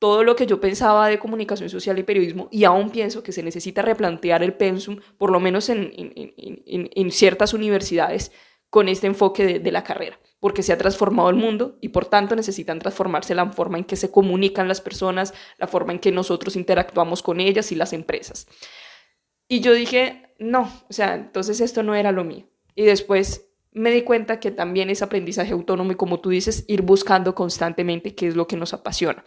todo 0.00 0.24
lo 0.24 0.34
que 0.34 0.46
yo 0.46 0.60
pensaba 0.60 1.08
de 1.08 1.18
comunicación 1.18 1.68
social 1.68 1.98
y 1.98 2.02
periodismo, 2.02 2.48
y 2.50 2.64
aún 2.64 2.90
pienso 2.90 3.22
que 3.22 3.32
se 3.32 3.42
necesita 3.42 3.82
replantear 3.82 4.42
el 4.42 4.54
pensum, 4.54 4.98
por 5.18 5.30
lo 5.30 5.40
menos 5.40 5.68
en, 5.68 5.92
en, 5.94 7.10
ciertas 7.12 7.52
universidades, 7.52 8.32
con 8.70 8.88
este 8.88 9.06
enfoque 9.06 9.44
de, 9.44 9.58
de, 9.58 9.72
la 9.72 9.84
carrera, 9.84 10.18
porque 10.38 10.62
se 10.62 10.72
ha 10.72 10.78
transformado 10.78 11.28
el 11.28 11.36
mundo 11.36 11.76
y 11.80 11.90
por 11.90 12.06
tanto 12.06 12.34
necesitan 12.34 12.78
transformarse 12.78 13.34
la 13.34 13.52
forma 13.52 13.78
en 13.78 13.84
que 13.84 13.96
se 13.96 14.10
comunican 14.10 14.68
las 14.68 14.80
personas, 14.80 15.34
la 15.58 15.66
forma 15.66 15.92
en 15.92 15.98
que 15.98 16.12
nosotros 16.12 16.56
interactuamos 16.56 17.22
con 17.22 17.40
ellas 17.40 17.70
y 17.70 17.74
las 17.74 17.92
empresas. 17.92 18.46
Y 19.48 19.60
yo 19.60 19.74
dije, 19.74 20.34
no, 20.38 20.72
o 20.88 20.92
sea, 20.92 21.14
entonces 21.14 21.60
esto 21.60 21.82
no 21.82 21.94
era 21.94 22.10
lo 22.10 22.24
mío. 22.24 22.48
Y 22.74 22.84
después 22.84 23.49
me 23.72 23.90
di 23.90 24.02
cuenta 24.02 24.40
que 24.40 24.50
también 24.50 24.90
es 24.90 25.02
aprendizaje 25.02 25.52
autónomo 25.52 25.92
y 25.92 25.96
como 25.96 26.20
tú 26.20 26.30
dices, 26.30 26.64
ir 26.66 26.82
buscando 26.82 27.34
constantemente 27.34 28.14
qué 28.14 28.26
es 28.26 28.36
lo 28.36 28.46
que 28.46 28.56
nos 28.56 28.74
apasiona. 28.74 29.24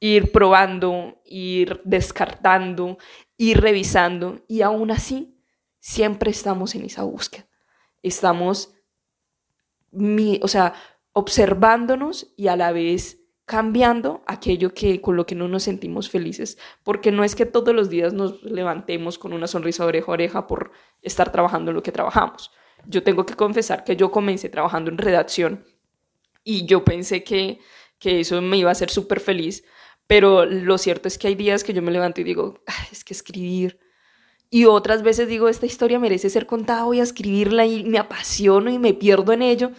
Ir 0.00 0.32
probando, 0.32 1.20
ir 1.24 1.80
descartando, 1.84 2.98
ir 3.36 3.60
revisando 3.60 4.42
y 4.48 4.62
aún 4.62 4.90
así 4.90 5.38
siempre 5.78 6.30
estamos 6.30 6.74
en 6.74 6.84
esa 6.84 7.04
búsqueda. 7.04 7.46
estamos, 8.02 8.74
o 10.42 10.48
sea, 10.48 10.74
observándonos 11.12 12.34
y 12.36 12.48
a 12.48 12.56
la 12.56 12.72
vez 12.72 13.20
cambiando 13.46 14.22
aquello 14.26 14.72
que 14.74 15.00
con 15.00 15.16
lo 15.16 15.26
que 15.26 15.34
no 15.34 15.48
nos 15.48 15.64
sentimos 15.64 16.10
felices, 16.10 16.58
porque 16.82 17.12
no 17.12 17.24
es 17.24 17.34
que 17.34 17.46
todos 17.46 17.74
los 17.74 17.90
días 17.90 18.12
nos 18.12 18.42
levantemos 18.42 19.18
con 19.18 19.32
una 19.32 19.46
sonrisa 19.46 19.84
oreja 19.84 20.10
a 20.10 20.14
oreja 20.14 20.46
por 20.46 20.72
estar 21.02 21.30
trabajando 21.30 21.72
lo 21.72 21.82
que 21.82 21.92
trabajamos. 21.92 22.50
Yo 22.86 23.02
tengo 23.02 23.26
que 23.26 23.34
confesar 23.34 23.84
que 23.84 23.96
yo 23.96 24.10
comencé 24.10 24.48
trabajando 24.48 24.90
en 24.90 24.98
redacción 24.98 25.64
y 26.42 26.66
yo 26.66 26.84
pensé 26.84 27.24
que, 27.24 27.58
que 27.98 28.20
eso 28.20 28.40
me 28.42 28.58
iba 28.58 28.68
a 28.68 28.72
hacer 28.72 28.90
súper 28.90 29.20
feliz, 29.20 29.64
pero 30.06 30.44
lo 30.44 30.78
cierto 30.78 31.08
es 31.08 31.18
que 31.18 31.28
hay 31.28 31.34
días 31.34 31.64
que 31.64 31.72
yo 31.72 31.82
me 31.82 31.92
levanto 31.92 32.20
y 32.20 32.24
digo, 32.24 32.62
es 32.92 33.04
que 33.04 33.14
escribir. 33.14 33.80
Y 34.50 34.66
otras 34.66 35.02
veces 35.02 35.26
digo, 35.26 35.48
esta 35.48 35.66
historia 35.66 35.98
merece 35.98 36.30
ser 36.30 36.46
contada, 36.46 36.84
voy 36.84 37.00
a 37.00 37.02
escribirla 37.02 37.66
y 37.66 37.84
me 37.84 37.98
apasiono 37.98 38.70
y 38.70 38.78
me 38.78 38.94
pierdo 38.94 39.32
en 39.32 39.42
ello. 39.42 39.72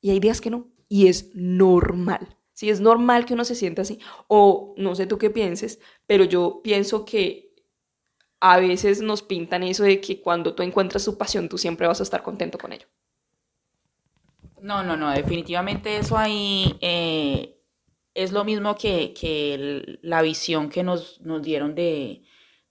Y 0.00 0.10
hay 0.10 0.20
días 0.20 0.40
que 0.40 0.50
no. 0.50 0.68
Y 0.88 1.08
es 1.08 1.30
normal. 1.34 2.36
Sí, 2.54 2.70
es 2.70 2.80
normal 2.80 3.26
que 3.26 3.34
uno 3.34 3.44
se 3.44 3.54
sienta 3.54 3.82
así. 3.82 3.98
O 4.28 4.74
no 4.78 4.94
sé 4.94 5.06
tú 5.06 5.18
qué 5.18 5.28
pienses, 5.28 5.80
pero 6.06 6.24
yo 6.24 6.60
pienso 6.62 7.04
que 7.04 7.45
a 8.40 8.58
veces 8.58 9.00
nos 9.00 9.22
pintan 9.22 9.62
eso 9.62 9.84
de 9.84 10.00
que 10.00 10.20
cuando 10.20 10.54
tú 10.54 10.62
encuentras 10.62 11.04
tu 11.04 11.16
pasión, 11.16 11.48
tú 11.48 11.58
siempre 11.58 11.86
vas 11.86 12.00
a 12.00 12.02
estar 12.02 12.22
contento 12.22 12.58
con 12.58 12.72
ello. 12.72 12.86
No, 14.60 14.82
no, 14.82 14.96
no, 14.96 15.10
definitivamente 15.10 15.96
eso 15.96 16.16
ahí 16.16 16.76
eh, 16.80 17.56
es 18.14 18.32
lo 18.32 18.44
mismo 18.44 18.74
que, 18.74 19.98
la 20.02 20.22
visión 20.22 20.70
que 20.70 20.82
nos, 20.82 21.20
nos 21.20 21.42
dieron 21.42 21.74
de, 21.74 22.22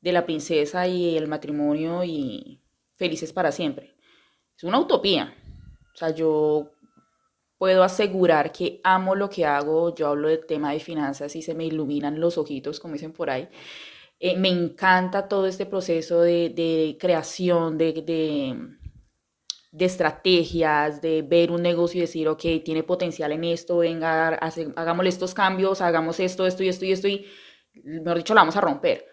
de 0.02 0.12
la 0.12 0.26
princesa 0.26 0.88
y 0.88 1.16
el 1.18 1.28
matrimonio 1.28 2.04
y 2.04 2.62
felices 2.96 3.32
para 3.32 3.52
siempre. 3.52 3.96
Es 4.58 4.64
una 4.64 4.80
utopía. 4.80 5.34
O 5.94 5.98
sea, 5.98 6.10
yo 6.10 6.72
puedo 7.58 7.84
asegurar 7.84 8.52
que 8.52 8.82
amo 8.84 9.16
lo 9.16 9.30
que 9.30 9.46
hago. 9.46 9.94
Yo 9.96 10.08
hablo 10.08 10.28
del 10.28 10.46
tema 10.46 10.72
de 10.72 10.80
finanzas 10.80 11.36
y 11.36 11.42
se 11.42 11.54
me 11.54 11.66
iluminan 11.66 12.20
los 12.20 12.38
ojitos, 12.38 12.80
como 12.80 12.94
dicen 12.94 13.14
por 13.14 13.30
ahí. 13.30 13.48
Eh, 14.20 14.38
me 14.38 14.50
encanta 14.50 15.28
todo 15.28 15.46
este 15.46 15.66
proceso 15.66 16.22
de, 16.22 16.98
creación, 17.00 17.78
de, 17.78 17.94
de, 19.72 19.86
estrategias, 19.86 21.02
de 21.02 21.22
ver 21.22 21.52
un 21.52 21.62
negocio 21.62 21.98
y 22.00 22.02
decir, 22.02 22.28
ok, 22.28 22.42
tiene 22.64 22.84
potencial 22.84 23.32
en 23.34 23.44
esto, 23.44 23.78
venga, 23.80 24.30
hagámosle 24.76 25.10
estos 25.10 25.34
cambios, 25.34 25.82
hagamos 25.82 26.20
esto, 26.20 26.48
esto 26.48 26.64
y 26.64 26.70
esto 26.70 26.86
y 26.86 26.92
esto 26.94 27.08
y, 27.08 27.26
mejor 27.84 28.18
dicho, 28.18 28.34
la 28.34 28.42
vamos 28.42 28.56
a 28.56 28.62
romper. 28.62 29.06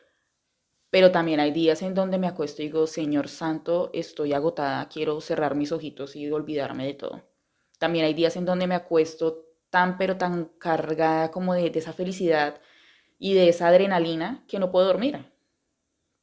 Pero 0.90 1.10
también 1.10 1.40
hay 1.40 1.52
días 1.52 1.82
en 1.82 1.94
donde 1.94 2.18
me 2.18 2.26
acuesto 2.28 2.62
y 2.62 2.66
digo, 2.66 2.86
Señor 2.86 3.28
Santo, 3.28 3.90
estoy 3.94 4.34
agotada, 4.34 4.88
quiero 4.88 5.20
cerrar 5.20 5.54
mis 5.54 5.72
ojitos 5.72 6.14
y 6.16 6.30
olvidarme 6.30 6.86
de 6.86 6.94
todo. 6.94 7.22
También 7.78 8.04
hay 8.04 8.14
días 8.14 8.36
en 8.36 8.44
donde 8.44 8.66
me 8.66 8.74
acuesto 8.74 9.46
tan 9.70 9.96
pero 9.96 10.18
tan 10.18 10.44
cargada 10.58 11.30
como 11.30 11.54
de, 11.54 11.72
esa 11.74 11.94
felicidad 11.94 12.60
y 13.22 13.34
de 13.34 13.48
esa 13.48 13.68
adrenalina 13.68 14.44
que 14.48 14.58
no 14.58 14.72
puedo 14.72 14.86
dormir. 14.86 15.24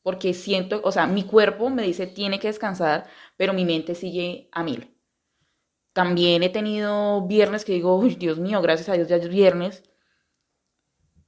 Porque 0.04 0.34
siento, 0.34 0.82
o 0.84 0.92
sea, 0.92 1.08
mi 1.08 1.24
cuerpo 1.24 1.70
me 1.70 1.84
dice 1.84 2.08
tiene 2.08 2.40
que 2.40 2.50
descansar, 2.50 3.08
pero 3.38 3.54
mi 3.54 3.64
mente 3.64 3.96
sigue 3.96 4.50
a 4.52 4.64
mil. 4.64 4.94
También 5.94 6.44
he 6.44 6.50
tenido 6.50 7.26
viernes 7.26 7.64
que 7.64 7.72
digo, 7.72 8.04
Dios 8.20 8.38
mío, 8.40 8.62
gracias 8.62 8.90
a 8.90 8.94
Dios 8.94 9.08
ya 9.08 9.16
es 9.16 9.30
viernes. 9.30 9.84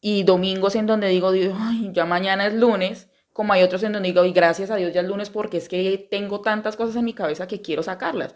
Y 0.01 0.23
domingos 0.23 0.75
en 0.75 0.87
donde 0.87 1.07
digo, 1.07 1.29
Ay, 1.29 1.91
ya 1.93 2.05
mañana 2.05 2.47
es 2.47 2.53
lunes. 2.53 3.09
Como 3.31 3.53
hay 3.53 3.63
otros 3.63 3.83
en 3.83 3.93
donde 3.93 4.09
digo, 4.09 4.25
y 4.25 4.33
gracias 4.33 4.71
a 4.71 4.75
Dios 4.75 4.93
ya 4.93 5.01
es 5.01 5.07
lunes 5.07 5.29
porque 5.29 5.55
es 5.55 5.69
que 5.69 6.05
tengo 6.11 6.41
tantas 6.41 6.75
cosas 6.75 6.97
en 6.97 7.05
mi 7.05 7.13
cabeza 7.13 7.47
que 7.47 7.61
quiero 7.61 7.81
sacarlas. 7.81 8.35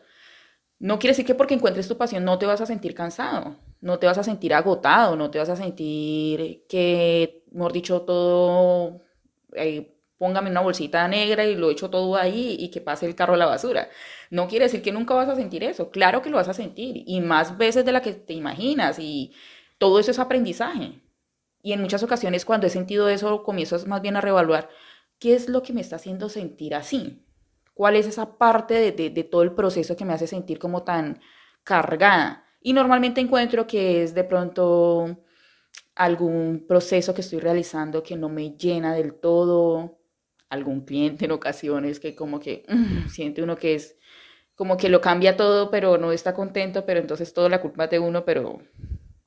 No 0.80 1.00
quiere 1.00 1.12
decir 1.12 1.25
que 1.25 1.36
porque 1.36 1.56
encuentres 1.56 1.88
tu 1.89 1.98
pasión 1.98 2.24
no 2.24 2.39
te 2.39 2.46
vas 2.46 2.62
a 2.62 2.65
sentir 2.65 2.96
cansado, 2.96 3.58
no 3.86 4.00
te 4.00 4.08
vas 4.08 4.18
a 4.18 4.24
sentir 4.24 4.54
agotado, 4.54 5.15
no 5.15 5.32
te 5.32 5.39
vas 5.39 5.50
a 5.50 5.56
sentir 5.56 6.65
que, 6.68 7.43
mejor 7.52 7.74
dicho, 7.74 8.02
todo, 8.02 9.02
eh, 9.54 9.95
póngame 10.17 10.50
una 10.50 10.62
bolsita 10.62 11.08
negra 11.08 11.45
y 11.45 11.56
lo 11.56 11.71
echo 11.71 11.89
todo 11.89 12.15
ahí 12.15 12.58
y 12.60 12.71
que 12.71 12.82
pase 12.82 13.06
el 13.06 13.15
carro 13.15 13.36
a 13.36 13.38
la 13.38 13.45
basura. 13.45 13.89
No 14.32 14.48
quiere 14.48 14.65
decir 14.65 14.82
que 14.82 14.91
nunca 14.91 15.13
vas 15.13 15.30
a 15.30 15.36
sentir 15.36 15.63
eso, 15.63 15.91
claro 15.91 16.21
que 16.21 16.30
lo 16.30 16.38
vas 16.38 16.50
a 16.50 16.54
sentir 16.54 17.04
y 17.06 17.21
más 17.21 17.58
veces 17.58 17.86
de 17.86 17.91
la 17.91 18.02
que 18.02 18.13
te 18.13 18.34
imaginas 18.34 19.00
y 19.00 19.34
todo 19.78 20.00
eso 20.00 20.12
es 20.12 20.19
aprendizaje. 20.19 21.02
Y 21.62 21.74
en 21.74 21.82
muchas 21.82 22.04
ocasiones 22.04 22.45
cuando 22.45 22.67
he 22.67 22.69
sentido 22.69 23.10
eso 23.10 23.43
comienzas 23.43 23.88
más 23.88 24.02
bien 24.02 24.17
a 24.17 24.21
reevaluar 24.21 24.69
qué 25.19 25.36
es 25.36 25.50
lo 25.50 25.63
que 25.63 25.74
me 25.74 25.82
está 25.82 25.98
haciendo 25.98 26.30
sentir 26.30 26.76
así 26.76 27.26
cuál 27.76 27.95
es 27.98 28.08
esa 28.08 28.38
parte 28.39 28.91
de, 28.91 29.24
todo 29.26 29.43
el 29.43 29.52
proceso 29.52 29.95
que 29.95 30.06
me 30.06 30.13
hace 30.13 30.26
sentir 30.26 30.58
como 30.58 30.84
tan 30.84 31.21
cargada. 31.63 32.44
Y 32.65 32.73
normalmente 32.73 33.21
encuentro 33.21 33.67
que 33.67 34.01
es 34.01 34.15
de 34.15 34.23
pronto 34.23 35.19
algún 35.93 36.65
proceso 36.67 37.13
que 37.13 37.21
estoy 37.21 37.39
realizando 37.39 38.01
que 38.01 38.15
no 38.15 38.28
me 38.28 38.58
llena 38.58 38.95
del 38.95 39.13
todo, 39.13 39.99
algún 40.49 40.84
cliente 40.84 41.25
en 41.25 41.32
ocasiones 41.32 41.99
que 41.99 42.15
como 42.15 42.39
que 42.39 42.65
mm, 42.67 43.08
siente 43.10 43.43
uno 43.43 43.56
que 43.56 43.75
es 43.75 43.99
como 44.56 44.78
que 44.78 44.89
lo 44.89 44.99
cambia 44.99 45.38
todo, 45.38 45.69
pero 45.69 45.99
no 45.99 46.12
está 46.12 46.34
contento, 46.34 46.88
pero 46.88 46.99
entonces 46.99 47.36
toda 47.36 47.49
la 47.49 47.62
culpa 47.62 47.86
de 47.86 47.99
uno, 47.99 48.25
pero 48.25 48.60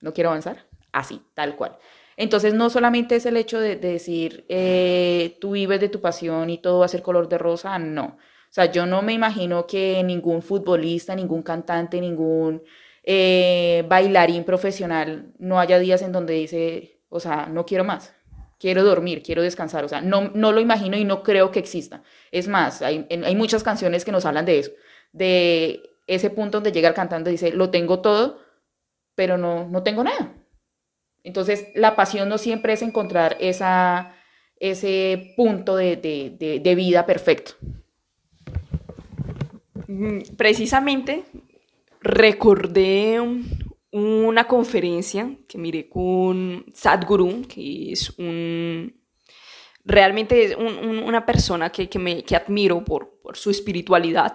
no 0.00 0.12
quiero 0.12 0.30
avanzar. 0.30 0.66
Así, 0.90 1.22
tal 1.34 1.54
cual. 1.54 1.78
Entonces 2.16 2.54
no 2.54 2.70
solamente 2.70 3.14
es 3.14 3.24
el 3.24 3.36
hecho 3.36 3.60
de, 3.60 3.76
decir, 3.76 4.46
eh, 4.48 5.38
tú 5.40 5.52
vives 5.52 5.78
de 5.78 5.88
tu 5.88 6.00
pasión 6.00 6.50
y 6.50 6.58
todo 6.58 6.80
va 6.80 6.86
a 6.86 6.88
ser 6.88 7.02
color 7.02 7.28
de 7.28 7.38
rosa, 7.38 7.78
no. 7.78 8.16
O 8.50 8.52
sea, 8.52 8.64
yo 8.64 8.84
no 8.84 9.00
me 9.00 9.12
imagino 9.12 9.64
que 9.68 10.02
ningún 10.02 10.42
futbolista, 10.42 11.14
ningún 11.14 11.44
cantante, 11.44 12.00
ningún 12.00 12.64
eh, 13.10 13.86
bailarín 13.88 14.44
profesional 14.44 15.32
no 15.38 15.58
haya 15.58 15.78
días 15.78 16.02
en 16.02 16.12
donde 16.12 16.34
dice, 16.34 17.00
o 17.08 17.20
sea, 17.20 17.46
no 17.46 17.64
quiero 17.64 17.82
más, 17.82 18.14
quiero 18.60 18.84
dormir, 18.84 19.22
quiero 19.22 19.40
descansar. 19.40 19.82
O 19.82 19.88
sea, 19.88 20.02
no, 20.02 20.30
no 20.34 20.52
lo 20.52 20.60
imagino 20.60 20.94
y 20.98 21.06
no 21.06 21.22
creo 21.22 21.50
que 21.50 21.58
exista. 21.58 22.02
Es 22.32 22.48
más, 22.48 22.82
hay, 22.82 23.06
hay 23.08 23.34
muchas 23.34 23.62
canciones 23.62 24.04
que 24.04 24.12
nos 24.12 24.26
hablan 24.26 24.44
de 24.44 24.58
eso, 24.58 24.72
de 25.12 25.80
ese 26.06 26.28
punto 26.28 26.58
donde 26.58 26.70
llega 26.70 26.90
el 26.90 26.94
cantante 26.94 27.30
y 27.30 27.32
dice, 27.32 27.50
lo 27.50 27.70
tengo 27.70 28.00
todo, 28.00 28.40
pero 29.14 29.38
no, 29.38 29.66
no 29.66 29.82
tengo 29.82 30.04
nada. 30.04 30.34
Entonces, 31.24 31.68
la 31.74 31.96
pasión 31.96 32.28
no 32.28 32.36
siempre 32.36 32.74
es 32.74 32.82
encontrar 32.82 33.38
esa, 33.40 34.14
ese 34.60 35.32
punto 35.34 35.76
de, 35.76 35.96
de, 35.96 36.60
de 36.62 36.74
vida 36.74 37.06
perfecto. 37.06 37.52
Precisamente 40.36 41.24
recordé 42.08 43.20
una 43.92 44.46
conferencia 44.46 45.36
que 45.46 45.58
miré 45.58 45.88
con 45.90 46.64
Sadhguru, 46.74 47.42
que 47.46 47.92
es 47.92 48.10
un 48.18 48.98
realmente 49.84 50.56
una 50.56 51.24
persona 51.24 51.70
que, 51.70 51.88
me, 51.98 52.24
admiro 52.34 52.84
por, 52.84 53.20
por, 53.22 53.36
su 53.36 53.50
espiritualidad. 53.50 54.32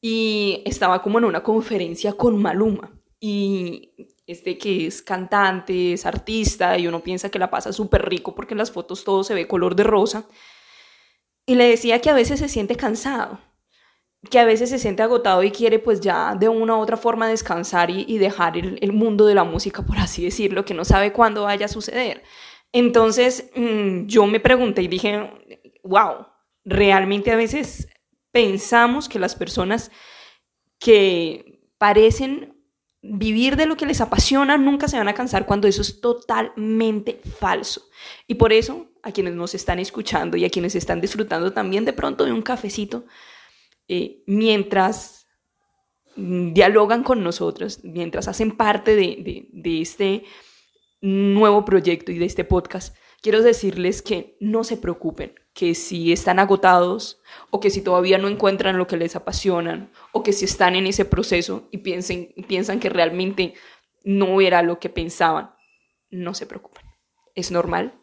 Y 0.00 0.62
estaba 0.64 1.02
como 1.02 1.18
en 1.18 1.26
una 1.26 1.42
conferencia 1.42 2.14
con 2.14 2.40
Maluma. 2.40 2.90
Y 3.18 3.92
este 4.26 4.56
que 4.56 4.86
es 4.86 5.02
cantante, 5.02 5.92
es 5.92 6.06
artista 6.06 6.78
y 6.78 6.86
uno 6.86 7.00
piensa 7.00 7.30
que 7.30 7.38
la 7.38 7.50
pasa 7.50 7.72
súper 7.72 8.08
rico 8.08 8.34
porque 8.34 8.54
en 8.54 8.58
las 8.58 8.70
fotos 8.70 9.04
todo 9.04 9.24
se 9.24 9.34
ve 9.34 9.46
color 9.46 9.76
de 9.76 9.84
rosa. 9.84 10.26
Y 11.44 11.54
le 11.54 11.64
decía 11.64 12.00
que 12.00 12.10
a 12.10 12.14
veces 12.14 12.40
se 12.40 12.48
siente 12.48 12.76
cansado 12.76 13.40
que 14.28 14.38
a 14.38 14.44
veces 14.44 14.68
se 14.68 14.78
siente 14.78 15.02
agotado 15.02 15.42
y 15.42 15.50
quiere 15.50 15.78
pues 15.78 16.00
ya 16.00 16.34
de 16.34 16.48
una 16.48 16.76
u 16.76 16.80
otra 16.80 16.96
forma 16.96 17.28
descansar 17.28 17.90
y, 17.90 18.18
dejar 18.18 18.58
el, 18.58 18.92
mundo 18.92 19.24
de 19.24 19.34
la 19.34 19.44
música, 19.44 19.82
por 19.82 19.98
así 19.98 20.22
decirlo, 20.22 20.64
que 20.64 20.74
no 20.74 20.84
sabe 20.84 21.12
cuándo 21.12 21.44
vaya 21.44 21.66
a 21.66 21.70
suceder. 21.70 22.22
Entonces 22.72 23.50
mm, 23.56 24.06
yo 24.06 24.26
me 24.26 24.40
pregunté 24.40 24.82
y 24.82 24.88
dije, 24.88 25.30
wow, 25.82 26.26
realmente 26.64 27.30
a 27.30 27.36
veces 27.36 27.88
pensamos 28.30 29.08
que 29.08 29.18
las 29.18 29.34
personas 29.34 29.90
que 30.78 31.62
parecen 31.78 32.54
vivir 33.02 33.56
de 33.56 33.64
lo 33.64 33.76
que 33.76 33.86
les 33.86 34.02
apasiona 34.02 34.58
nunca 34.58 34.86
se 34.86 34.98
van 34.98 35.08
a 35.08 35.14
cansar 35.14 35.46
cuando 35.46 35.66
eso 35.66 35.80
es 35.80 36.00
totalmente 36.02 37.20
falso. 37.38 37.88
Y 38.26 38.34
por 38.34 38.52
eso 38.52 38.88
a 39.02 39.12
quienes 39.12 39.34
nos 39.34 39.54
están 39.54 39.78
escuchando 39.78 40.36
y 40.36 40.44
a 40.44 40.50
quienes 40.50 40.74
están 40.74 41.00
disfrutando 41.00 41.52
también 41.52 41.86
de 41.86 41.94
pronto 41.94 42.24
de 42.24 42.32
un 42.32 42.42
cafecito, 42.42 43.04
eh, 43.92 44.22
mientras 44.24 45.26
mm, 46.14 46.52
dialogan 46.52 47.02
con 47.02 47.24
nosotros, 47.24 47.80
mientras 47.82 48.28
hacen 48.28 48.56
parte 48.56 48.94
de, 48.94 49.48
de, 49.52 49.80
este 49.80 50.22
nuevo 51.00 51.64
proyecto 51.64 52.12
y 52.12 52.18
de 52.18 52.24
este 52.24 52.44
podcast, 52.44 52.94
quiero 53.20 53.42
decirles 53.42 54.00
que 54.00 54.36
no 54.38 54.62
se 54.62 54.76
preocupen, 54.76 55.34
que 55.54 55.74
si 55.74 56.12
están 56.12 56.38
agotados 56.38 57.20
o 57.50 57.58
que 57.58 57.70
si 57.70 57.80
todavía 57.82 58.16
no 58.16 58.28
encuentran 58.28 58.78
lo 58.78 58.86
que 58.86 58.96
les 58.96 59.16
apasionan 59.16 59.90
o 60.12 60.22
que 60.22 60.32
si 60.32 60.44
están 60.44 60.76
en 60.76 60.86
ese 60.86 61.04
proceso 61.04 61.66
y 61.72 61.78
piensen, 61.78 62.32
piensan 62.46 62.78
que 62.78 62.90
realmente 62.90 63.54
no 64.04 64.40
era 64.40 64.62
lo 64.62 64.78
que 64.78 64.88
pensaban, 64.88 65.50
no 66.10 66.34
se 66.34 66.46
preocupen. 66.46 66.84
Es 67.34 67.50
normal, 67.50 68.00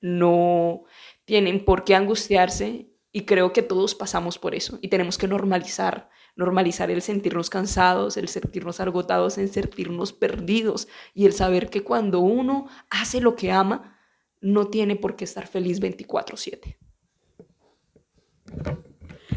no 0.00 0.82
tienen 1.26 1.64
por 1.64 1.84
qué 1.84 1.94
angustiarse 1.94 2.88
y 3.18 3.24
creo 3.24 3.52
que 3.52 3.62
todos 3.62 3.96
pasamos 3.96 4.38
por 4.38 4.54
eso 4.54 4.78
y 4.80 4.86
tenemos 4.86 5.18
que 5.18 5.26
normalizar 5.26 6.08
normalizar 6.36 6.88
el 6.88 7.02
sentirnos 7.02 7.50
cansados, 7.50 8.16
el 8.16 8.28
sentirnos 8.28 8.78
agotados, 8.78 9.38
el 9.38 9.50
sentirnos 9.50 10.12
perdidos 10.12 10.86
y 11.14 11.26
el 11.26 11.32
saber 11.32 11.68
que 11.68 11.82
cuando 11.82 12.20
uno 12.20 12.68
hace 12.90 13.20
lo 13.20 13.34
que 13.34 13.50
ama, 13.50 13.98
no 14.40 14.68
tiene 14.68 14.94
por 14.94 15.16
qué 15.16 15.24
estar 15.24 15.48
feliz 15.48 15.80
24/7. 15.80 16.78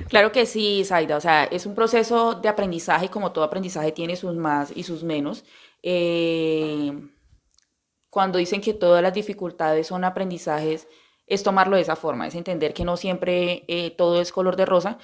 Claro 0.10 0.32
que 0.32 0.46
sí, 0.46 0.84
Zaida. 0.86 1.18
O 1.18 1.22
sea, 1.22 1.46
es 1.46 1.66
un 1.66 1.74
proceso 1.74 2.36
de 2.36 2.50
aprendizaje, 2.50 3.10
como 3.10 3.32
todo 3.32 3.46
aprendizaje 3.46 3.92
tiene 3.92 4.16
sus 4.16 4.36
más 4.36 4.72
y 4.76 4.84
sus 4.84 5.04
menos. 5.04 5.44
Eh, 5.82 6.94
cuando 8.12 8.38
dicen 8.38 8.62
que 8.62 8.76
todas 8.76 9.02
las 9.02 9.16
dificultades 9.16 9.88
son 9.88 10.04
aprendizajes, 10.04 10.88
es 11.34 11.44
tomarlo 11.44 11.76
de 11.76 11.84
esa 11.84 11.96
forma, 11.96 12.28
es 12.28 12.36
entender 12.36 12.74
que 12.74 12.86
no 12.86 12.98
siempre 12.98 13.64
eh, 13.68 13.92
todo 13.92 14.22
es 14.22 14.32
color 14.32 14.56
de 14.56 14.66
rosa, 14.66 14.98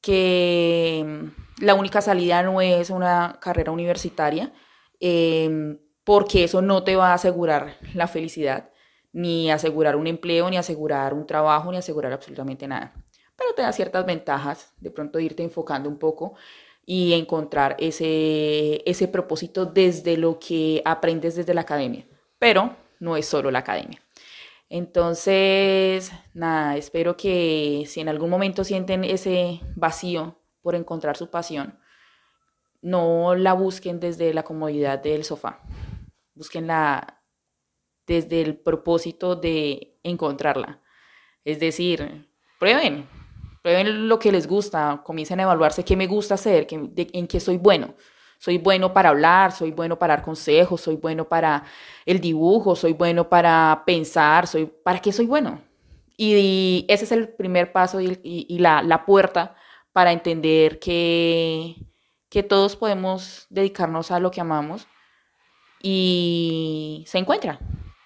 que 0.00 1.04
mm, 1.06 1.64
la 1.64 1.74
única 1.74 2.00
salida 2.00 2.42
no 2.42 2.60
es 2.60 2.90
una 2.90 3.38
carrera 3.40 3.72
universitaria, 3.72 4.52
em, 5.00 5.78
porque 6.04 6.44
eso 6.44 6.62
no 6.62 6.82
te 6.84 6.96
va 6.96 7.10
a 7.10 7.14
asegurar 7.14 7.76
la 7.94 8.08
felicidad, 8.08 8.70
ni 9.12 9.50
asegurar 9.50 9.96
un 9.96 10.06
empleo, 10.06 10.50
ni 10.50 10.56
asegurar 10.56 11.14
un 11.14 11.26
trabajo, 11.26 11.70
ni 11.72 11.78
asegurar 11.78 12.12
absolutamente 12.12 12.66
nada 12.68 12.94
pero 13.40 13.54
te 13.54 13.62
da 13.62 13.72
ciertas 13.72 14.04
ventajas, 14.04 14.74
de 14.80 14.90
pronto 14.90 15.18
irte 15.18 15.42
enfocando 15.42 15.88
un 15.88 15.98
poco 15.98 16.34
y 16.84 17.14
encontrar 17.14 17.74
ese, 17.78 18.82
ese 18.84 19.08
propósito 19.08 19.64
desde 19.64 20.18
lo 20.18 20.38
que 20.38 20.82
aprendes 20.84 21.36
desde 21.36 21.54
la 21.54 21.62
academia. 21.62 22.06
Pero 22.38 22.76
no 22.98 23.16
es 23.16 23.24
solo 23.24 23.50
la 23.50 23.60
academia. 23.60 23.98
Entonces, 24.70 26.12
nada, 26.32 26.76
espero 26.76 27.16
que 27.16 27.82
si 27.88 28.00
en 28.00 28.08
algún 28.08 28.30
momento 28.30 28.62
sienten 28.62 29.02
ese 29.02 29.60
vacío 29.74 30.38
por 30.62 30.76
encontrar 30.76 31.16
su 31.16 31.28
pasión, 31.28 31.80
no 32.80 33.34
la 33.34 33.52
busquen 33.52 33.98
desde 33.98 34.32
la 34.32 34.44
comodidad 34.44 35.00
del 35.00 35.24
sofá, 35.24 35.60
busquenla 36.34 37.20
desde 38.06 38.42
el 38.42 38.58
propósito 38.58 39.34
de 39.34 39.98
encontrarla. 40.04 40.80
Es 41.44 41.58
decir, 41.58 42.30
prueben, 42.60 43.08
prueben 43.62 44.08
lo 44.08 44.20
que 44.20 44.30
les 44.30 44.46
gusta, 44.46 45.02
comiencen 45.04 45.40
a 45.40 45.44
evaluarse 45.44 45.84
qué 45.84 45.96
me 45.96 46.06
gusta 46.06 46.34
hacer, 46.34 46.68
en 46.70 47.26
qué 47.26 47.40
soy 47.40 47.56
bueno. 47.56 47.96
Soy 48.40 48.56
bueno 48.56 48.94
para 48.94 49.10
hablar, 49.10 49.52
soy 49.52 49.70
bueno 49.70 49.98
para 49.98 50.16
dar 50.16 50.24
consejos, 50.24 50.80
soy 50.80 50.96
bueno 50.96 51.28
para 51.28 51.62
el 52.06 52.22
dibujo, 52.22 52.74
soy 52.74 52.94
bueno 52.94 53.28
para 53.28 53.82
pensar, 53.84 54.46
soy, 54.46 54.64
¿para 54.64 54.98
qué 54.98 55.12
soy 55.12 55.26
bueno? 55.26 55.60
Y, 56.16 56.86
ese 56.88 57.04
es 57.04 57.12
el 57.12 57.28
primer 57.28 57.70
paso 57.70 58.00
y, 58.00 58.58
la, 58.58 59.04
puerta 59.04 59.56
para 59.92 60.10
entender 60.10 60.78
que, 60.78 61.76
que 62.30 62.42
todos 62.42 62.76
podemos 62.76 63.46
dedicarnos 63.50 64.10
a 64.10 64.20
lo 64.20 64.30
que 64.30 64.40
amamos 64.40 64.86
y 65.82 67.04
se 67.06 67.18
encuentra, 67.18 67.60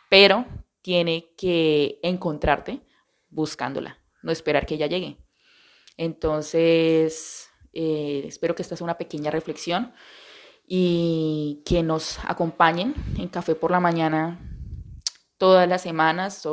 pero 0.08 0.46
tiene 0.82 1.28
que 1.38 2.00
encontrarte 2.02 2.80
buscándola, 3.28 4.00
no 4.22 4.32
esperar 4.32 4.66
que 4.66 4.74
ella 4.74 4.88
llegue. 4.88 5.16
Entonces, 5.96 7.50
eh, 7.72 8.24
espero 8.26 8.56
que 8.56 8.62
esta 8.62 8.76
sea 8.76 8.84
una 8.84 8.98
pequeña 8.98 9.30
reflexión 9.30 9.92
y 10.66 11.62
que 11.66 11.82
nos 11.82 12.18
acompañen 12.24 12.94
en 13.18 13.28
Café 13.28 13.54
por 13.54 13.70
la 13.70 13.80
Mañana 13.80 14.40
todas 15.38 15.68
las 15.68 15.82
semanas, 15.82 16.46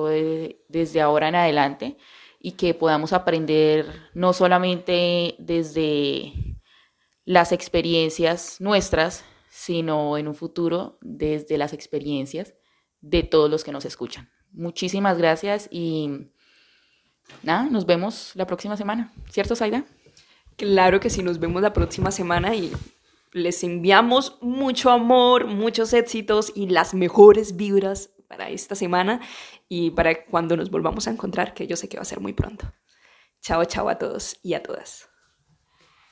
desde 0.67 1.01
ahora 1.01 1.29
en 1.29 1.35
adelante, 1.35 1.97
y 2.39 2.53
que 2.53 2.73
podamos 2.73 3.13
aprender 3.13 3.85
no 4.13 4.33
solamente 4.33 5.35
desde 5.37 6.33
las 7.23 7.51
experiencias 7.51 8.59
nuestras, 8.59 9.23
sino 9.49 10.17
en 10.17 10.27
un 10.27 10.35
futuro 10.35 10.97
desde 11.01 11.57
las 11.57 11.71
experiencias 11.73 12.55
de 12.99 13.23
todos 13.23 13.49
los 13.49 13.63
que 13.63 13.71
nos 13.71 13.85
escuchan. 13.85 14.29
Muchísimas 14.51 15.17
gracias 15.17 15.67
y 15.71 16.31
nada, 17.43 17.69
nos 17.69 17.85
vemos 17.85 18.31
la 18.35 18.47
próxima 18.47 18.75
semana. 18.75 19.13
¿Cierto, 19.29 19.55
Zaida? 19.55 19.85
Claro 20.57 20.99
que 20.99 21.09
sí, 21.09 21.23
nos 21.23 21.39
vemos 21.39 21.61
la 21.61 21.73
próxima 21.73 22.11
semana 22.11 22.55
y 22.55 22.71
les 23.31 23.63
enviamos 23.63 24.37
mucho 24.41 24.91
amor, 24.91 25.47
muchos 25.47 25.93
éxitos 25.93 26.51
y 26.55 26.67
las 26.67 26.93
mejores 26.93 27.55
vibras 27.55 28.13
para 28.27 28.49
esta 28.49 28.75
semana 28.75 29.21
y 29.67 29.91
para 29.91 30.25
cuando 30.25 30.55
nos 30.57 30.71
volvamos 30.71 31.07
a 31.07 31.11
encontrar, 31.11 31.53
que 31.53 31.67
yo 31.67 31.75
sé 31.75 31.89
que 31.89 31.97
va 31.97 32.03
a 32.03 32.05
ser 32.05 32.19
muy 32.19 32.33
pronto. 32.33 32.71
Chao, 33.41 33.65
chao 33.65 33.89
a 33.89 33.97
todos 33.97 34.37
y 34.43 34.53
a 34.53 34.63
todas. 34.63 35.10